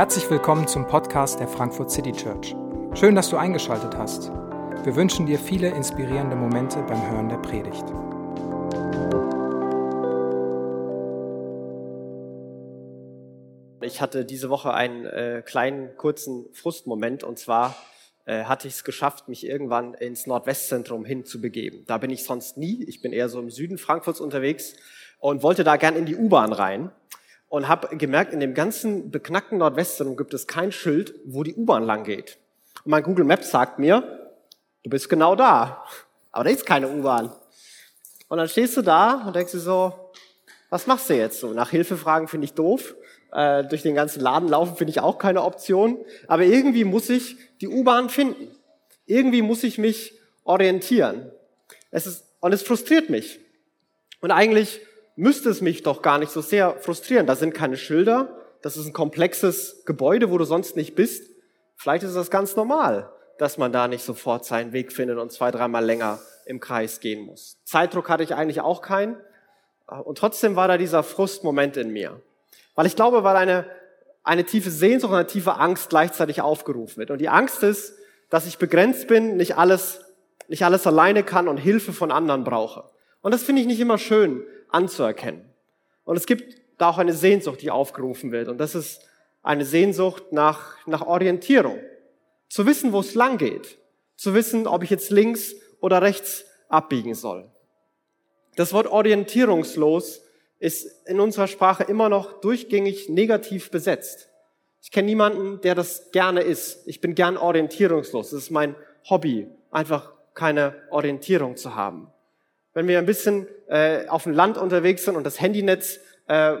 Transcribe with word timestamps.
Herzlich 0.00 0.30
willkommen 0.30 0.66
zum 0.66 0.86
Podcast 0.86 1.40
der 1.40 1.46
Frankfurt 1.46 1.90
City 1.90 2.12
Church. 2.12 2.56
Schön, 2.94 3.14
dass 3.14 3.28
du 3.28 3.36
eingeschaltet 3.36 3.98
hast. 3.98 4.30
Wir 4.82 4.96
wünschen 4.96 5.26
dir 5.26 5.38
viele 5.38 5.68
inspirierende 5.68 6.36
Momente 6.36 6.82
beim 6.84 7.10
Hören 7.10 7.28
der 7.28 7.36
Predigt. 7.36 7.84
Ich 13.82 14.00
hatte 14.00 14.24
diese 14.24 14.48
Woche 14.48 14.72
einen 14.72 15.04
äh, 15.04 15.42
kleinen, 15.44 15.94
kurzen 15.98 16.46
Frustmoment 16.54 17.22
und 17.22 17.38
zwar 17.38 17.76
äh, 18.24 18.44
hatte 18.44 18.68
ich 18.68 18.76
es 18.76 18.84
geschafft, 18.84 19.28
mich 19.28 19.46
irgendwann 19.46 19.92
ins 19.92 20.26
Nordwestzentrum 20.26 21.04
hinzubegeben. 21.04 21.84
Da 21.86 21.98
bin 21.98 22.08
ich 22.08 22.24
sonst 22.24 22.56
nie. 22.56 22.84
Ich 22.84 23.02
bin 23.02 23.12
eher 23.12 23.28
so 23.28 23.38
im 23.38 23.50
Süden 23.50 23.76
Frankfurts 23.76 24.22
unterwegs 24.22 24.76
und 25.18 25.42
wollte 25.42 25.62
da 25.62 25.76
gern 25.76 25.94
in 25.94 26.06
die 26.06 26.16
U-Bahn 26.16 26.54
rein 26.54 26.90
und 27.50 27.66
habe 27.68 27.94
gemerkt, 27.96 28.32
in 28.32 28.40
dem 28.40 28.54
ganzen 28.54 29.10
beknackten 29.10 29.58
Nordwestzentrum 29.58 30.16
gibt 30.16 30.32
es 30.32 30.46
kein 30.46 30.72
Schild, 30.72 31.14
wo 31.26 31.42
die 31.42 31.54
U-Bahn 31.54 31.82
lang 31.82 32.04
geht. 32.04 32.38
Und 32.84 32.92
mein 32.92 33.02
Google 33.02 33.24
Maps 33.24 33.50
sagt 33.50 33.78
mir, 33.78 34.30
du 34.84 34.88
bist 34.88 35.08
genau 35.08 35.34
da, 35.34 35.84
aber 36.30 36.44
da 36.44 36.50
ist 36.50 36.64
keine 36.64 36.88
U-Bahn. 36.88 37.32
Und 38.28 38.38
dann 38.38 38.48
stehst 38.48 38.76
du 38.76 38.82
da 38.82 39.24
und 39.26 39.34
denkst 39.34 39.50
dir 39.50 39.58
so, 39.58 40.12
was 40.70 40.86
machst 40.86 41.10
du 41.10 41.16
jetzt 41.16 41.40
so? 41.40 41.52
Nach 41.52 41.68
Hilfe 41.70 41.96
fragen 41.96 42.28
finde 42.28 42.44
ich 42.44 42.54
doof. 42.54 42.94
Äh, 43.32 43.64
durch 43.64 43.82
den 43.82 43.96
ganzen 43.96 44.20
Laden 44.20 44.48
laufen 44.48 44.76
finde 44.76 44.92
ich 44.92 45.00
auch 45.00 45.18
keine 45.18 45.42
Option. 45.42 45.98
Aber 46.28 46.44
irgendwie 46.44 46.84
muss 46.84 47.10
ich 47.10 47.36
die 47.60 47.66
U-Bahn 47.66 48.08
finden. 48.10 48.48
Irgendwie 49.06 49.42
muss 49.42 49.64
ich 49.64 49.76
mich 49.76 50.14
orientieren. 50.44 51.32
Es 51.90 52.06
ist, 52.06 52.24
und 52.38 52.52
es 52.52 52.62
frustriert 52.62 53.10
mich. 53.10 53.40
Und 54.20 54.30
eigentlich 54.30 54.80
müsste 55.20 55.50
es 55.50 55.60
mich 55.60 55.82
doch 55.82 56.00
gar 56.00 56.18
nicht 56.18 56.32
so 56.32 56.40
sehr 56.40 56.76
frustrieren. 56.80 57.26
Da 57.26 57.36
sind 57.36 57.54
keine 57.54 57.76
Schilder, 57.76 58.34
das 58.62 58.76
ist 58.76 58.86
ein 58.86 58.92
komplexes 58.92 59.84
Gebäude, 59.84 60.30
wo 60.30 60.38
du 60.38 60.44
sonst 60.44 60.76
nicht 60.76 60.94
bist. 60.94 61.30
Vielleicht 61.76 62.04
ist 62.04 62.16
das 62.16 62.30
ganz 62.30 62.56
normal, 62.56 63.12
dass 63.38 63.58
man 63.58 63.70
da 63.70 63.86
nicht 63.86 64.02
sofort 64.02 64.44
seinen 64.44 64.72
Weg 64.72 64.92
findet 64.92 65.18
und 65.18 65.30
zwei, 65.30 65.50
dreimal 65.50 65.84
länger 65.84 66.20
im 66.46 66.58
Kreis 66.58 67.00
gehen 67.00 67.24
muss. 67.24 67.58
Zeitdruck 67.64 68.08
hatte 68.08 68.22
ich 68.22 68.34
eigentlich 68.34 68.62
auch 68.62 68.80
keinen. 68.80 69.16
Und 70.04 70.18
trotzdem 70.18 70.56
war 70.56 70.68
da 70.68 70.78
dieser 70.78 71.02
Frustmoment 71.02 71.76
in 71.76 71.90
mir. 71.90 72.20
Weil 72.74 72.86
ich 72.86 72.96
glaube, 72.96 73.22
weil 73.22 73.36
eine, 73.36 73.66
eine 74.22 74.44
tiefe 74.44 74.70
Sehnsucht 74.70 75.12
und 75.12 75.18
eine 75.18 75.26
tiefe 75.26 75.56
Angst 75.56 75.90
gleichzeitig 75.90 76.40
aufgerufen 76.40 76.96
wird. 76.96 77.10
Und 77.10 77.18
die 77.18 77.28
Angst 77.28 77.62
ist, 77.62 77.94
dass 78.30 78.46
ich 78.46 78.58
begrenzt 78.58 79.08
bin, 79.08 79.36
nicht 79.36 79.56
alles, 79.56 80.00
nicht 80.48 80.64
alles 80.64 80.86
alleine 80.86 81.24
kann 81.24 81.48
und 81.48 81.58
Hilfe 81.58 81.92
von 81.92 82.10
anderen 82.10 82.44
brauche. 82.44 82.84
Und 83.22 83.32
das 83.32 83.42
finde 83.42 83.62
ich 83.62 83.68
nicht 83.68 83.80
immer 83.80 83.98
schön, 83.98 84.44
anzuerkennen. 84.68 85.44
Und 86.04 86.16
es 86.16 86.26
gibt 86.26 86.60
da 86.78 86.90
auch 86.90 86.98
eine 86.98 87.12
Sehnsucht, 87.12 87.60
die 87.62 87.70
aufgerufen 87.70 88.32
wird. 88.32 88.48
Und 88.48 88.58
das 88.58 88.74
ist 88.74 89.02
eine 89.42 89.64
Sehnsucht 89.64 90.32
nach, 90.32 90.86
nach 90.86 91.06
Orientierung. 91.06 91.78
Zu 92.48 92.66
wissen, 92.66 92.92
wo 92.92 93.00
es 93.00 93.14
lang 93.14 93.38
geht. 93.38 93.78
Zu 94.16 94.34
wissen, 94.34 94.66
ob 94.66 94.82
ich 94.82 94.90
jetzt 94.90 95.10
links 95.10 95.54
oder 95.80 96.02
rechts 96.02 96.44
abbiegen 96.68 97.14
soll. 97.14 97.50
Das 98.56 98.72
Wort 98.72 98.86
orientierungslos 98.86 100.22
ist 100.58 101.06
in 101.06 101.20
unserer 101.20 101.46
Sprache 101.46 101.84
immer 101.84 102.08
noch 102.08 102.40
durchgängig 102.40 103.08
negativ 103.08 103.70
besetzt. 103.70 104.28
Ich 104.82 104.90
kenne 104.90 105.06
niemanden, 105.06 105.60
der 105.60 105.74
das 105.74 106.10
gerne 106.10 106.40
ist. 106.40 106.86
Ich 106.86 107.00
bin 107.00 107.14
gern 107.14 107.36
orientierungslos. 107.36 108.30
Das 108.30 108.42
ist 108.42 108.50
mein 108.50 108.74
Hobby, 109.08 109.46
einfach 109.70 110.12
keine 110.34 110.74
Orientierung 110.90 111.56
zu 111.56 111.74
haben 111.74 112.12
wenn 112.74 112.88
wir 112.88 112.98
ein 112.98 113.06
bisschen 113.06 113.46
äh, 113.68 114.06
auf 114.08 114.24
dem 114.24 114.32
Land 114.32 114.58
unterwegs 114.58 115.04
sind 115.04 115.16
und 115.16 115.24
das 115.24 115.40
Handynetz 115.40 116.00
äh, 116.28 116.56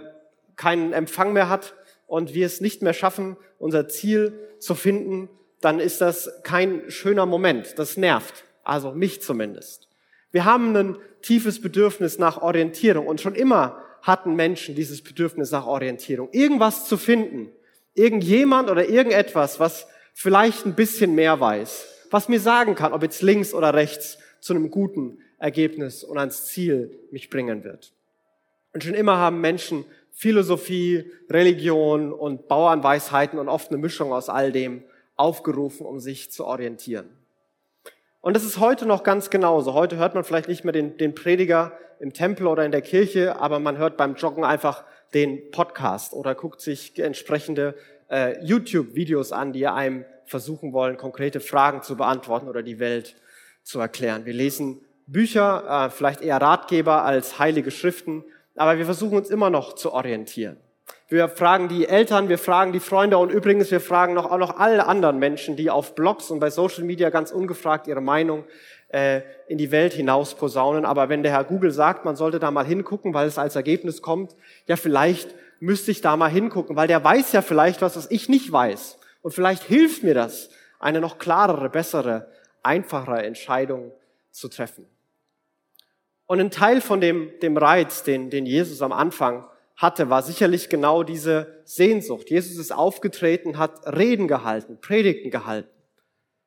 keinen 0.56 0.92
Empfang 0.92 1.32
mehr 1.32 1.48
hat 1.48 1.74
und 2.06 2.34
wir 2.34 2.46
es 2.46 2.60
nicht 2.60 2.82
mehr 2.82 2.92
schaffen, 2.92 3.36
unser 3.58 3.88
Ziel 3.88 4.32
zu 4.58 4.74
finden, 4.74 5.28
dann 5.60 5.78
ist 5.78 6.00
das 6.00 6.30
kein 6.42 6.82
schöner 6.88 7.26
Moment. 7.26 7.78
Das 7.78 7.96
nervt. 7.96 8.44
Also 8.64 8.92
mich 8.92 9.22
zumindest. 9.22 9.88
Wir 10.32 10.44
haben 10.44 10.76
ein 10.76 10.96
tiefes 11.22 11.60
Bedürfnis 11.60 12.18
nach 12.18 12.40
Orientierung 12.40 13.06
und 13.06 13.20
schon 13.20 13.34
immer 13.34 13.82
hatten 14.02 14.34
Menschen 14.34 14.74
dieses 14.74 15.02
Bedürfnis 15.02 15.50
nach 15.50 15.66
Orientierung. 15.66 16.28
Irgendwas 16.32 16.86
zu 16.86 16.96
finden. 16.96 17.50
Irgendjemand 17.94 18.70
oder 18.70 18.88
irgendetwas, 18.88 19.60
was 19.60 19.86
vielleicht 20.14 20.64
ein 20.66 20.74
bisschen 20.74 21.14
mehr 21.14 21.40
weiß. 21.40 21.86
Was 22.10 22.28
mir 22.28 22.40
sagen 22.40 22.74
kann, 22.74 22.92
ob 22.92 23.02
jetzt 23.02 23.22
links 23.22 23.52
oder 23.52 23.74
rechts 23.74 24.18
zu 24.40 24.54
einem 24.54 24.70
guten 24.70 25.18
Ergebnis 25.40 26.04
und 26.04 26.18
ans 26.18 26.46
Ziel 26.46 26.96
mich 27.10 27.30
bringen 27.30 27.64
wird. 27.64 27.92
Und 28.72 28.84
schon 28.84 28.94
immer 28.94 29.16
haben 29.16 29.40
Menschen 29.40 29.84
Philosophie, 30.12 31.10
Religion 31.28 32.12
und 32.12 32.46
Bauernweisheiten 32.46 33.38
und 33.38 33.48
oft 33.48 33.70
eine 33.70 33.78
Mischung 33.78 34.12
aus 34.12 34.28
all 34.28 34.52
dem 34.52 34.84
aufgerufen, 35.16 35.86
um 35.86 35.98
sich 35.98 36.30
zu 36.30 36.44
orientieren. 36.44 37.08
Und 38.20 38.36
das 38.36 38.44
ist 38.44 38.60
heute 38.60 38.86
noch 38.86 39.02
ganz 39.02 39.30
genauso. 39.30 39.74
Heute 39.74 39.96
hört 39.96 40.14
man 40.14 40.24
vielleicht 40.24 40.48
nicht 40.48 40.62
mehr 40.62 40.72
den, 40.72 40.98
den 40.98 41.14
Prediger 41.14 41.72
im 42.00 42.12
Tempel 42.12 42.46
oder 42.46 42.64
in 42.64 42.72
der 42.72 42.82
Kirche, 42.82 43.40
aber 43.40 43.58
man 43.58 43.78
hört 43.78 43.96
beim 43.96 44.14
Joggen 44.14 44.44
einfach 44.44 44.84
den 45.14 45.50
Podcast 45.50 46.12
oder 46.12 46.34
guckt 46.34 46.60
sich 46.60 46.98
entsprechende 46.98 47.74
äh, 48.10 48.42
YouTube-Videos 48.44 49.32
an, 49.32 49.52
die 49.52 49.66
einem 49.66 50.04
versuchen 50.26 50.72
wollen, 50.72 50.96
konkrete 50.96 51.40
Fragen 51.40 51.82
zu 51.82 51.96
beantworten 51.96 52.48
oder 52.48 52.62
die 52.62 52.78
Welt 52.78 53.16
zu 53.62 53.80
erklären. 53.80 54.26
Wir 54.26 54.34
lesen 54.34 54.84
Bücher, 55.12 55.86
äh, 55.86 55.90
vielleicht 55.90 56.20
eher 56.20 56.40
Ratgeber 56.40 57.04
als 57.04 57.38
heilige 57.38 57.70
Schriften, 57.70 58.24
aber 58.56 58.78
wir 58.78 58.84
versuchen 58.84 59.18
uns 59.18 59.30
immer 59.30 59.50
noch 59.50 59.74
zu 59.74 59.92
orientieren. 59.92 60.56
Wir 61.08 61.28
fragen 61.28 61.68
die 61.68 61.88
Eltern, 61.88 62.28
wir 62.28 62.38
fragen 62.38 62.72
die 62.72 62.78
Freunde 62.80 63.18
und 63.18 63.30
übrigens 63.30 63.70
wir 63.72 63.80
fragen 63.80 64.14
noch, 64.14 64.30
auch 64.30 64.38
noch 64.38 64.58
alle 64.58 64.86
anderen 64.86 65.18
Menschen, 65.18 65.56
die 65.56 65.68
auf 65.68 65.96
Blogs 65.96 66.30
und 66.30 66.38
bei 66.38 66.50
Social 66.50 66.84
Media 66.84 67.10
ganz 67.10 67.32
ungefragt 67.32 67.88
ihre 67.88 68.00
Meinung 68.00 68.44
äh, 68.88 69.22
in 69.48 69.58
die 69.58 69.72
Welt 69.72 69.92
hinaus 69.92 70.34
posaunen. 70.36 70.84
Aber 70.84 71.08
wenn 71.08 71.24
der 71.24 71.32
Herr 71.32 71.44
Google 71.44 71.72
sagt, 71.72 72.04
man 72.04 72.14
sollte 72.14 72.38
da 72.38 72.52
mal 72.52 72.64
hingucken, 72.64 73.12
weil 73.12 73.26
es 73.26 73.38
als 73.38 73.56
Ergebnis 73.56 74.02
kommt, 74.02 74.36
ja 74.66 74.76
vielleicht 74.76 75.34
müsste 75.58 75.90
ich 75.90 76.00
da 76.00 76.16
mal 76.16 76.30
hingucken, 76.30 76.76
weil 76.76 76.86
der 76.86 77.02
weiß 77.02 77.32
ja 77.32 77.42
vielleicht 77.42 77.82
was, 77.82 77.96
was 77.96 78.10
ich 78.10 78.28
nicht 78.28 78.52
weiß. 78.52 78.98
Und 79.22 79.32
vielleicht 79.32 79.64
hilft 79.64 80.04
mir 80.04 80.14
das, 80.14 80.50
eine 80.78 81.00
noch 81.00 81.18
klarere, 81.18 81.68
bessere, 81.68 82.30
einfachere 82.62 83.24
Entscheidung 83.24 83.90
zu 84.30 84.48
treffen. 84.48 84.86
Und 86.30 86.38
ein 86.38 86.52
Teil 86.52 86.80
von 86.80 87.00
dem, 87.00 87.32
dem 87.42 87.56
Reiz, 87.56 88.04
den, 88.04 88.30
den 88.30 88.46
Jesus 88.46 88.82
am 88.82 88.92
Anfang 88.92 89.48
hatte, 89.74 90.10
war 90.10 90.22
sicherlich 90.22 90.68
genau 90.68 91.02
diese 91.02 91.60
Sehnsucht. 91.64 92.30
Jesus 92.30 92.56
ist 92.56 92.70
aufgetreten, 92.70 93.58
hat 93.58 93.84
Reden 93.84 94.28
gehalten, 94.28 94.78
Predigten 94.80 95.32
gehalten. 95.32 95.68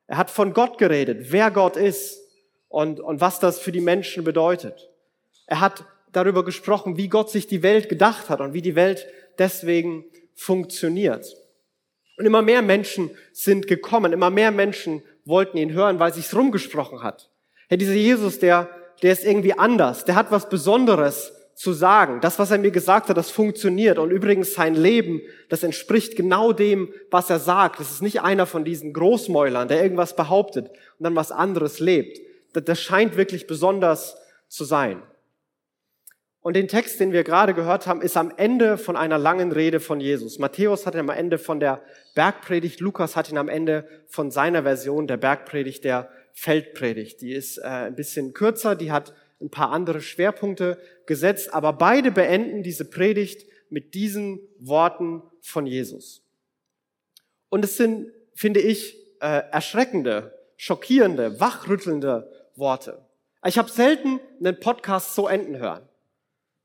Er 0.06 0.16
hat 0.16 0.30
von 0.30 0.54
Gott 0.54 0.78
geredet, 0.78 1.26
wer 1.32 1.50
Gott 1.50 1.76
ist 1.76 2.18
und, 2.68 2.98
und 2.98 3.20
was 3.20 3.40
das 3.40 3.58
für 3.58 3.72
die 3.72 3.82
Menschen 3.82 4.24
bedeutet. 4.24 4.88
Er 5.46 5.60
hat 5.60 5.84
darüber 6.12 6.46
gesprochen, 6.46 6.96
wie 6.96 7.08
Gott 7.08 7.28
sich 7.28 7.46
die 7.46 7.62
Welt 7.62 7.90
gedacht 7.90 8.30
hat 8.30 8.40
und 8.40 8.54
wie 8.54 8.62
die 8.62 8.76
Welt 8.76 9.06
deswegen 9.38 10.06
funktioniert. 10.34 11.26
Und 12.16 12.24
immer 12.24 12.40
mehr 12.40 12.62
Menschen 12.62 13.10
sind 13.34 13.66
gekommen, 13.66 14.14
immer 14.14 14.30
mehr 14.30 14.50
Menschen 14.50 15.02
wollten 15.26 15.58
ihn 15.58 15.74
hören, 15.74 15.98
weil 15.98 16.14
sich's 16.14 16.34
rumgesprochen 16.34 17.02
hat. 17.02 17.28
Herr, 17.68 17.76
dieser 17.76 17.92
Jesus, 17.92 18.38
der 18.38 18.70
der 19.04 19.12
ist 19.12 19.22
irgendwie 19.22 19.52
anders, 19.52 20.06
der 20.06 20.14
hat 20.14 20.30
was 20.30 20.48
Besonderes 20.48 21.34
zu 21.54 21.74
sagen. 21.74 22.22
Das, 22.22 22.38
was 22.38 22.50
er 22.50 22.56
mir 22.56 22.70
gesagt 22.70 23.10
hat, 23.10 23.18
das 23.18 23.30
funktioniert. 23.30 23.98
Und 23.98 24.10
übrigens 24.10 24.54
sein 24.54 24.74
Leben, 24.74 25.20
das 25.50 25.62
entspricht 25.62 26.16
genau 26.16 26.54
dem, 26.54 26.90
was 27.10 27.28
er 27.28 27.38
sagt. 27.38 27.80
Das 27.80 27.90
ist 27.90 28.00
nicht 28.00 28.22
einer 28.22 28.46
von 28.46 28.64
diesen 28.64 28.94
Großmäulern, 28.94 29.68
der 29.68 29.82
irgendwas 29.82 30.16
behauptet 30.16 30.68
und 30.70 31.04
dann 31.04 31.14
was 31.14 31.32
anderes 31.32 31.80
lebt. 31.80 32.18
Das 32.54 32.80
scheint 32.80 33.18
wirklich 33.18 33.46
besonders 33.46 34.16
zu 34.48 34.64
sein. 34.64 35.02
Und 36.40 36.56
den 36.56 36.68
Text, 36.68 36.98
den 36.98 37.12
wir 37.12 37.24
gerade 37.24 37.52
gehört 37.52 37.86
haben, 37.86 38.00
ist 38.00 38.16
am 38.16 38.32
Ende 38.34 38.78
von 38.78 38.96
einer 38.96 39.18
langen 39.18 39.52
Rede 39.52 39.80
von 39.80 40.00
Jesus. 40.00 40.38
Matthäus 40.38 40.86
hat 40.86 40.94
ihn 40.94 41.00
am 41.00 41.10
Ende 41.10 41.36
von 41.36 41.60
der 41.60 41.82
Bergpredigt, 42.14 42.80
Lukas 42.80 43.16
hat 43.16 43.30
ihn 43.30 43.36
am 43.36 43.50
Ende 43.50 43.86
von 44.08 44.30
seiner 44.30 44.62
Version 44.62 45.06
der 45.06 45.18
Bergpredigt 45.18 45.84
der 45.84 46.08
Feldpredigt. 46.34 47.20
Die 47.22 47.32
ist 47.32 47.58
äh, 47.58 47.62
ein 47.62 47.96
bisschen 47.96 48.34
kürzer, 48.34 48.74
die 48.74 48.92
hat 48.92 49.14
ein 49.40 49.50
paar 49.50 49.70
andere 49.70 50.00
Schwerpunkte 50.00 50.78
gesetzt, 51.06 51.54
aber 51.54 51.72
beide 51.72 52.10
beenden 52.10 52.62
diese 52.62 52.84
Predigt 52.84 53.46
mit 53.70 53.94
diesen 53.94 54.40
Worten 54.58 55.22
von 55.40 55.66
Jesus. 55.66 56.22
Und 57.48 57.64
es 57.64 57.76
sind, 57.76 58.10
finde 58.34 58.60
ich, 58.60 58.96
äh, 59.20 59.42
erschreckende, 59.50 60.36
schockierende, 60.56 61.40
wachrüttelnde 61.40 62.30
Worte. 62.56 63.00
Ich 63.46 63.58
habe 63.58 63.70
selten 63.70 64.20
einen 64.38 64.58
Podcast 64.58 65.14
so 65.14 65.28
enden 65.28 65.58
hören. 65.58 65.88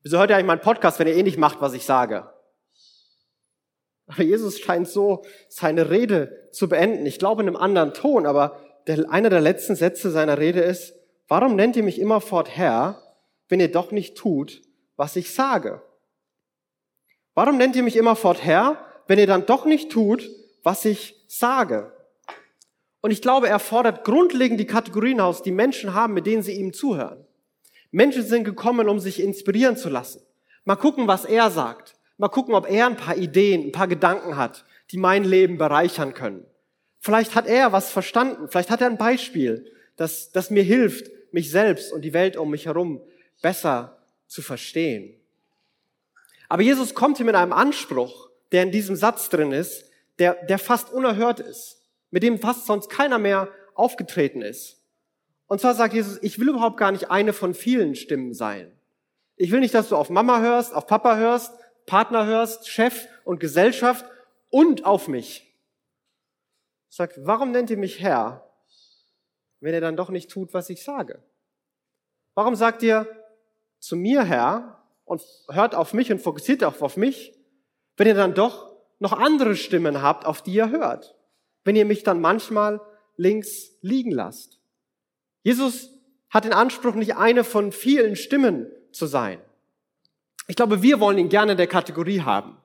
Wieso 0.01 0.17
hört 0.17 0.29
ihr 0.29 0.35
eigentlich 0.35 0.47
meinen 0.47 0.61
Podcast, 0.61 0.97
wenn 0.99 1.07
ihr 1.07 1.15
eh 1.15 1.23
nicht 1.23 1.37
macht, 1.37 1.61
was 1.61 1.73
ich 1.73 1.85
sage? 1.85 2.29
Aber 4.07 4.23
Jesus 4.23 4.59
scheint 4.59 4.87
so 4.87 5.23
seine 5.49 5.89
Rede 5.91 6.49
zu 6.51 6.67
beenden. 6.67 7.05
Ich 7.05 7.19
glaube 7.19 7.43
in 7.43 7.47
einem 7.47 7.57
anderen 7.57 7.93
Ton, 7.93 8.25
aber 8.25 8.59
der, 8.89 9.11
einer 9.11 9.29
der 9.29 9.39
letzten 9.39 9.75
Sätze 9.75 10.09
seiner 10.09 10.39
Rede 10.39 10.61
ist, 10.61 10.95
warum 11.27 11.55
nennt 11.55 11.75
ihr 11.75 11.83
mich 11.83 11.99
immerfort 11.99 12.49
Herr, 12.49 12.99
wenn 13.47 13.59
ihr 13.59 13.71
doch 13.71 13.91
nicht 13.91 14.17
tut, 14.17 14.63
was 14.97 15.15
ich 15.15 15.31
sage? 15.31 15.83
Warum 17.35 17.57
nennt 17.57 17.75
ihr 17.75 17.83
mich 17.83 17.95
immerfort 17.95 18.43
Herr, 18.43 18.83
wenn 19.05 19.19
ihr 19.19 19.27
dann 19.27 19.45
doch 19.45 19.65
nicht 19.65 19.91
tut, 19.91 20.27
was 20.63 20.85
ich 20.85 21.23
sage? 21.27 21.93
Und 23.01 23.11
ich 23.11 23.21
glaube, 23.21 23.47
er 23.47 23.59
fordert 23.59 24.03
grundlegend 24.03 24.59
die 24.59 24.65
Kategorien 24.65 25.21
aus, 25.21 25.43
die 25.43 25.51
Menschen 25.51 25.93
haben, 25.93 26.15
mit 26.15 26.25
denen 26.25 26.41
sie 26.41 26.53
ihm 26.53 26.73
zuhören. 26.73 27.27
Menschen 27.91 28.23
sind 28.23 28.43
gekommen, 28.43 28.89
um 28.89 28.99
sich 28.99 29.21
inspirieren 29.21 29.77
zu 29.77 29.89
lassen. 29.89 30.21
Mal 30.65 30.75
gucken, 30.77 31.07
was 31.07 31.25
er 31.25 31.51
sagt. 31.51 31.95
Mal 32.17 32.29
gucken, 32.29 32.55
ob 32.55 32.67
er 32.67 32.87
ein 32.87 32.97
paar 32.97 33.15
Ideen, 33.15 33.67
ein 33.67 33.71
paar 33.71 33.87
Gedanken 33.87 34.35
hat, 34.35 34.65
die 34.89 34.97
mein 34.97 35.23
Leben 35.23 35.59
bereichern 35.59 36.15
können. 36.15 36.48
Vielleicht 36.99 37.35
hat 37.35 37.47
er 37.47 37.71
was 37.71 37.91
verstanden. 37.91 38.47
Vielleicht 38.49 38.69
hat 38.69 38.81
er 38.81 38.87
ein 38.87 38.97
Beispiel, 38.97 39.71
das, 39.95 40.31
das 40.31 40.49
mir 40.49 40.63
hilft, 40.63 41.09
mich 41.31 41.51
selbst 41.51 41.93
und 41.93 42.01
die 42.01 42.13
Welt 42.13 42.37
um 42.37 42.49
mich 42.49 42.65
herum 42.65 43.01
besser 43.41 43.97
zu 44.27 44.41
verstehen. 44.41 45.15
Aber 46.49 46.61
Jesus 46.61 46.93
kommt 46.93 47.17
hier 47.17 47.25
mit 47.25 47.35
einem 47.35 47.53
Anspruch, 47.53 48.29
der 48.51 48.63
in 48.63 48.71
diesem 48.71 48.95
Satz 48.95 49.29
drin 49.29 49.51
ist, 49.51 49.85
der, 50.17 50.33
der 50.45 50.59
fast 50.59 50.91
unerhört 50.91 51.39
ist 51.39 51.79
mit 52.11 52.23
dem 52.23 52.39
fast 52.39 52.65
sonst 52.65 52.89
keiner 52.89 53.19
mehr 53.19 53.49
aufgetreten 53.75 54.41
ist. 54.41 54.77
Und 55.47 55.61
zwar 55.61 55.73
sagt 55.73 55.93
Jesus, 55.93 56.19
ich 56.21 56.39
will 56.39 56.49
überhaupt 56.49 56.77
gar 56.77 56.91
nicht 56.91 57.09
eine 57.09 57.33
von 57.33 57.53
vielen 57.53 57.95
Stimmen 57.95 58.33
sein. 58.33 58.71
Ich 59.35 59.51
will 59.51 59.61
nicht, 59.61 59.73
dass 59.73 59.89
du 59.89 59.95
auf 59.95 60.09
Mama 60.09 60.41
hörst, 60.41 60.73
auf 60.73 60.85
Papa 60.85 61.15
hörst, 61.15 61.53
Partner 61.85 62.25
hörst, 62.25 62.69
Chef 62.69 63.07
und 63.23 63.39
Gesellschaft 63.39 64.05
und 64.49 64.85
auf 64.85 65.07
mich. 65.07 65.48
Sagt, 66.89 67.19
warum 67.23 67.51
nennt 67.51 67.69
ihr 67.69 67.77
mich 67.77 67.99
Herr, 67.99 68.49
wenn 69.59 69.73
ihr 69.73 69.81
dann 69.81 69.95
doch 69.95 70.09
nicht 70.09 70.29
tut, 70.29 70.53
was 70.53 70.69
ich 70.69 70.83
sage? 70.83 71.23
Warum 72.33 72.55
sagt 72.55 72.83
ihr 72.83 73.07
zu 73.79 73.95
mir 73.95 74.23
Herr 74.23 74.83
und 75.05 75.21
hört 75.49 75.75
auf 75.75 75.93
mich 75.93 76.11
und 76.11 76.19
fokussiert 76.19 76.63
auch 76.63 76.81
auf 76.81 76.97
mich, 76.97 77.33
wenn 77.97 78.07
ihr 78.07 78.15
dann 78.15 78.33
doch 78.33 78.75
noch 78.99 79.13
andere 79.13 79.55
Stimmen 79.55 80.01
habt, 80.01 80.25
auf 80.25 80.41
die 80.41 80.53
ihr 80.53 80.69
hört? 80.69 81.15
wenn 81.63 81.75
ihr 81.75 81.85
mich 81.85 82.03
dann 82.03 82.21
manchmal 82.21 82.81
links 83.15 83.71
liegen 83.81 84.11
lasst. 84.11 84.59
Jesus 85.43 85.91
hat 86.29 86.45
den 86.45 86.53
Anspruch, 86.53 86.95
nicht 86.95 87.15
eine 87.15 87.43
von 87.43 87.71
vielen 87.71 88.15
Stimmen 88.15 88.71
zu 88.91 89.05
sein. 89.05 89.39
Ich 90.47 90.55
glaube, 90.55 90.81
wir 90.81 90.99
wollen 90.99 91.17
ihn 91.17 91.29
gerne 91.29 91.51
in 91.51 91.57
der 91.57 91.67
Kategorie 91.67 92.21
haben. 92.21 92.57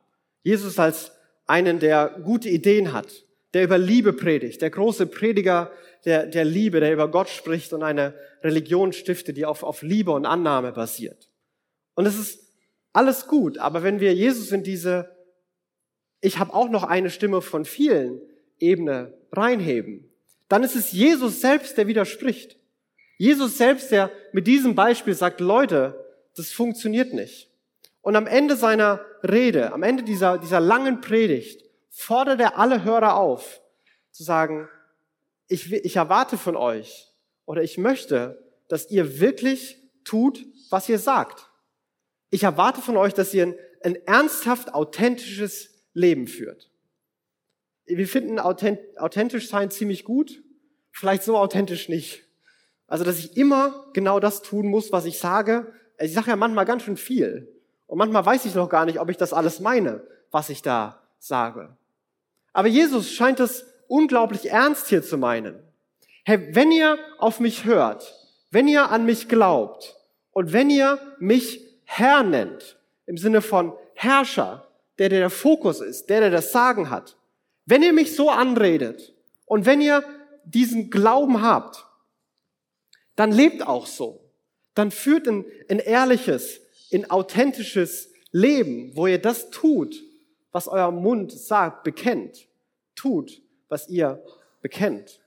Jesus 0.43 0.79
als 0.79 1.13
einen, 1.47 1.81
der 1.81 2.19
gute 2.25 2.49
Ideen 2.49 2.93
hat, 2.93 3.25
der 3.55 3.65
über 3.65 3.79
Liebe 3.79 4.13
predigt, 4.13 4.61
der 4.61 4.71
große 4.71 5.07
Prediger 5.07 5.73
der, 6.05 6.27
der 6.27 6.45
Liebe, 6.45 6.81
der 6.81 6.93
über 6.93 7.09
Gott 7.09 7.29
spricht 7.29 7.73
und 7.73 7.83
eine 7.83 8.15
Religion 8.43 8.93
stiftet, 8.93 9.37
die 9.37 9.47
auf, 9.47 9.63
auf 9.63 9.83
Liebe 9.83 10.11
und 10.11 10.27
Annahme 10.27 10.73
basiert. 10.73 11.31
Und 11.95 12.07
es 12.07 12.19
ist 12.19 12.41
alles 12.93 13.27
gut, 13.27 13.59
aber 13.59 13.83
wenn 13.83 14.01
wir 14.01 14.15
Jesus 14.15 14.53
in 14.53 14.63
diese, 14.63 15.17
ich 16.21 16.39
habe 16.39 16.53
auch 16.53 16.69
noch 16.69 16.83
eine 16.83 17.11
Stimme 17.11 17.41
von 17.41 17.65
vielen, 17.65 18.21
Ebene 18.59 19.15
reinheben, 19.33 20.11
dann 20.49 20.63
ist 20.63 20.77
es 20.77 20.93
Jesus 20.93 21.41
selbst, 21.41 21.77
der 21.77 21.87
widerspricht. 21.87 22.57
Jesus 23.19 23.59
selbst, 23.59 23.91
der 23.91 24.11
mit 24.33 24.47
diesem 24.47 24.75
Beispiel 24.75 25.15
sagt, 25.15 25.41
Leute, 25.41 26.05
das 26.37 26.51
funktioniert 26.51 27.15
nicht. 27.15 27.51
Und 28.01 28.17
am 28.17 28.27
Ende 28.27 28.57
seiner 28.57 29.01
Rede, 29.23 29.73
am 29.73 29.83
Ende 29.83 30.03
dieser, 30.03 30.39
dieser 30.39 30.61
langen 30.61 31.01
Predigt, 31.01 31.64
fordert 31.95 32.41
er 32.41 32.59
alle 32.59 32.85
Hörer 32.85 33.17
auf, 33.17 33.61
zu 34.11 34.23
sagen, 34.23 34.69
ich, 35.49 35.73
ich 35.73 35.97
erwarte 35.97 36.37
von 36.39 36.57
euch 36.57 37.13
oder 37.45 37.63
ich 37.63 37.79
möchte, 37.79 38.43
dass 38.69 38.91
ihr 38.91 39.21
wirklich 39.21 39.79
tut, 40.05 40.45
was 40.71 40.89
ihr 40.89 40.99
sagt. 40.99 41.51
Ich 42.31 42.43
erwarte 42.43 42.81
von 42.81 42.97
euch, 42.97 43.15
dass 43.15 43.35
ihr 43.35 43.47
ein, 43.47 43.55
ein 43.83 43.97
ernsthaft 44.07 44.75
authentisches 44.75 45.71
Leben 45.93 46.27
führt 46.27 46.71
wir 47.87 48.09
finden 48.09 48.39
authentisch 48.39 49.49
sein 49.49 49.71
ziemlich 49.71 50.05
gut, 50.05 50.43
vielleicht 50.91 51.23
so 51.23 51.37
authentisch 51.37 51.89
nicht. 51.89 52.23
Also, 52.87 53.05
dass 53.05 53.19
ich 53.19 53.37
immer 53.37 53.87
genau 53.93 54.21
das 54.21 54.43
tun 54.43 54.69
muss, 54.69 54.93
was 54.93 55.05
ich 55.05 55.19
sage. 55.19 55.73
Ich 55.99 56.13
sage 56.13 56.31
ja 56.31 56.37
manchmal 56.37 56.65
ganz 56.65 56.83
schön 56.83 56.97
viel. 56.97 57.51
Und 57.87 57.99
manchmal 57.99 58.25
weiß 58.25 58.45
ich 58.45 58.55
noch 58.55 58.69
gar 58.69 58.85
nicht, 58.85 59.01
ob 59.01 59.11
ich 59.11 59.17
das 59.17 59.33
alles 59.33 59.61
meine, 59.61 60.07
was 60.31 60.51
ich 60.51 60.63
da 60.63 61.03
sage. 61.19 61.77
Aber 62.55 62.69
Jesus 62.69 63.11
scheint 63.11 63.41
es 63.41 63.67
unglaublich 63.89 64.51
ernst 64.51 64.89
hier 64.89 65.03
zu 65.03 65.19
meinen. 65.19 65.63
Hey, 66.25 66.55
wenn 66.55 66.73
ihr 66.73 66.99
auf 67.19 67.41
mich 67.41 67.67
hört, 67.67 68.15
wenn 68.51 68.69
ihr 68.69 68.91
an 68.91 69.05
mich 69.05 69.29
glaubt 69.29 69.97
und 70.31 70.53
wenn 70.55 70.71
ihr 70.71 70.99
mich 71.19 71.61
Herr 71.85 72.23
nennt, 72.23 72.79
im 73.07 73.19
Sinne 73.19 73.43
von 73.43 73.75
Herrscher, 73.95 74.67
der 74.99 75.11
der 75.11 75.29
Fokus 75.29 75.81
ist, 75.81 76.09
der 76.09 76.21
der 76.21 76.31
das 76.31 76.53
Sagen 76.53 76.89
hat, 76.89 77.17
wenn 77.67 77.83
ihr 77.83 77.93
mich 77.93 78.15
so 78.15 78.31
anredet 78.31 79.13
und 79.47 79.67
wenn 79.67 79.81
ihr 79.81 80.05
diesen 80.45 80.91
Glauben 80.91 81.43
habt, 81.43 81.85
dann 83.17 83.33
lebt 83.33 83.67
auch 83.67 83.87
so. 83.87 84.31
Dann 84.75 84.91
führt 84.91 85.27
ein, 85.27 85.45
ein 85.69 85.81
ehrliches, 85.81 86.61
ein 86.93 87.11
authentisches 87.11 88.11
Leben, 88.31 88.93
wo 88.95 89.07
ihr 89.07 89.21
das 89.21 89.51
tut, 89.51 90.04
was 90.55 90.69
euer 90.69 90.91
Mund 90.91 91.33
sagt, 91.33 91.85
bekennt. 91.85 92.49
Tut, 92.95 93.43
was 93.69 93.89
ihr 93.89 94.25
bekennt. 94.63 95.21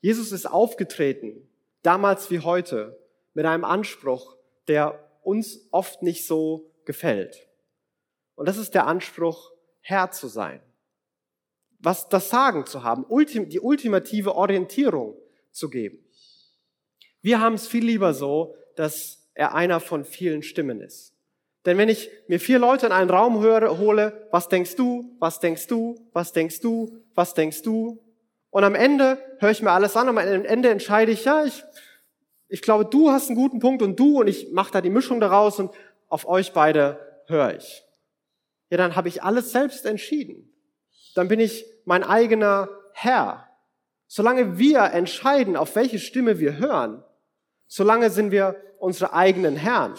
Jesus 0.00 0.32
ist 0.32 0.46
aufgetreten, 0.46 1.48
damals 1.82 2.30
wie 2.30 2.40
heute, 2.40 2.98
mit 3.34 3.46
einem 3.46 3.64
Anspruch, 3.64 4.36
der 4.66 5.08
uns 5.22 5.68
oft 5.70 6.02
nicht 6.02 6.26
so 6.26 6.72
gefällt. 6.84 7.48
Und 8.34 8.48
das 8.48 8.56
ist 8.56 8.74
der 8.74 8.88
Anspruch, 8.88 9.52
Herr 9.80 10.10
zu 10.10 10.26
sein 10.26 10.60
was 11.82 12.08
das 12.08 12.30
Sagen 12.30 12.64
zu 12.64 12.84
haben, 12.84 13.04
die 13.48 13.60
ultimative 13.60 14.34
Orientierung 14.36 15.16
zu 15.50 15.68
geben. 15.68 15.98
Wir 17.20 17.40
haben 17.40 17.54
es 17.54 17.66
viel 17.66 17.84
lieber 17.84 18.14
so, 18.14 18.54
dass 18.76 19.28
er 19.34 19.54
einer 19.54 19.80
von 19.80 20.04
vielen 20.04 20.42
Stimmen 20.42 20.80
ist. 20.80 21.11
Denn 21.64 21.78
wenn 21.78 21.88
ich 21.88 22.10
mir 22.28 22.40
vier 22.40 22.58
Leute 22.58 22.86
in 22.86 22.92
einen 22.92 23.10
Raum 23.10 23.40
höre, 23.40 23.78
hole, 23.78 24.28
was 24.30 24.48
denkst 24.48 24.76
du, 24.76 25.16
was 25.18 25.38
denkst 25.40 25.66
du, 25.68 25.94
was 26.12 26.32
denkst 26.32 26.60
du, 26.60 26.98
was 27.14 27.34
denkst 27.34 27.62
du, 27.62 28.02
und 28.50 28.64
am 28.64 28.74
Ende 28.74 29.16
höre 29.38 29.50
ich 29.50 29.62
mir 29.62 29.70
alles 29.70 29.96
an 29.96 30.10
und 30.10 30.18
am 30.18 30.44
Ende 30.44 30.68
entscheide 30.68 31.10
ich, 31.10 31.24
ja, 31.24 31.44
ich, 31.44 31.64
ich 32.48 32.60
glaube, 32.60 32.84
du 32.84 33.10
hast 33.10 33.28
einen 33.28 33.36
guten 33.36 33.60
Punkt 33.60 33.80
und 33.80 33.98
du 33.98 34.20
und 34.20 34.26
ich 34.26 34.52
mache 34.52 34.72
da 34.72 34.80
die 34.82 34.90
Mischung 34.90 35.20
daraus 35.20 35.58
und 35.58 35.70
auf 36.08 36.28
euch 36.28 36.52
beide 36.52 36.98
höre 37.28 37.54
ich. 37.56 37.82
Ja, 38.68 38.76
dann 38.76 38.94
habe 38.94 39.08
ich 39.08 39.22
alles 39.22 39.52
selbst 39.52 39.86
entschieden 39.86 40.52
dann 41.14 41.28
bin 41.28 41.40
ich 41.40 41.64
mein 41.84 42.04
eigener 42.04 42.68
Herr. 42.92 43.48
Solange 44.06 44.58
wir 44.58 44.80
entscheiden, 44.92 45.56
auf 45.56 45.74
welche 45.76 45.98
Stimme 45.98 46.38
wir 46.38 46.58
hören, 46.58 47.02
solange 47.66 48.10
sind 48.10 48.30
wir 48.30 48.56
unsere 48.78 49.12
eigenen 49.14 49.56
Herren. 49.56 49.94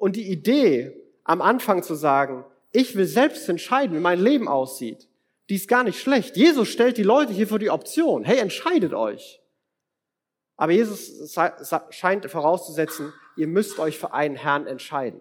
Und 0.00 0.16
die 0.16 0.30
Idee, 0.30 0.96
am 1.24 1.42
Anfang 1.42 1.82
zu 1.82 1.94
sagen, 1.94 2.46
ich 2.72 2.96
will 2.96 3.04
selbst 3.04 3.46
entscheiden, 3.50 3.94
wie 3.94 4.00
mein 4.00 4.18
Leben 4.18 4.48
aussieht, 4.48 5.06
die 5.50 5.56
ist 5.56 5.68
gar 5.68 5.84
nicht 5.84 6.00
schlecht. 6.00 6.38
Jesus 6.38 6.68
stellt 6.68 6.96
die 6.96 7.02
Leute 7.02 7.34
hier 7.34 7.46
vor 7.46 7.58
die 7.58 7.68
Option. 7.68 8.24
Hey, 8.24 8.38
entscheidet 8.38 8.94
euch. 8.94 9.42
Aber 10.56 10.72
Jesus 10.72 11.36
scheint 11.90 12.30
vorauszusetzen, 12.30 13.12
ihr 13.36 13.46
müsst 13.46 13.78
euch 13.78 13.98
für 13.98 14.14
einen 14.14 14.36
Herrn 14.36 14.66
entscheiden. 14.66 15.20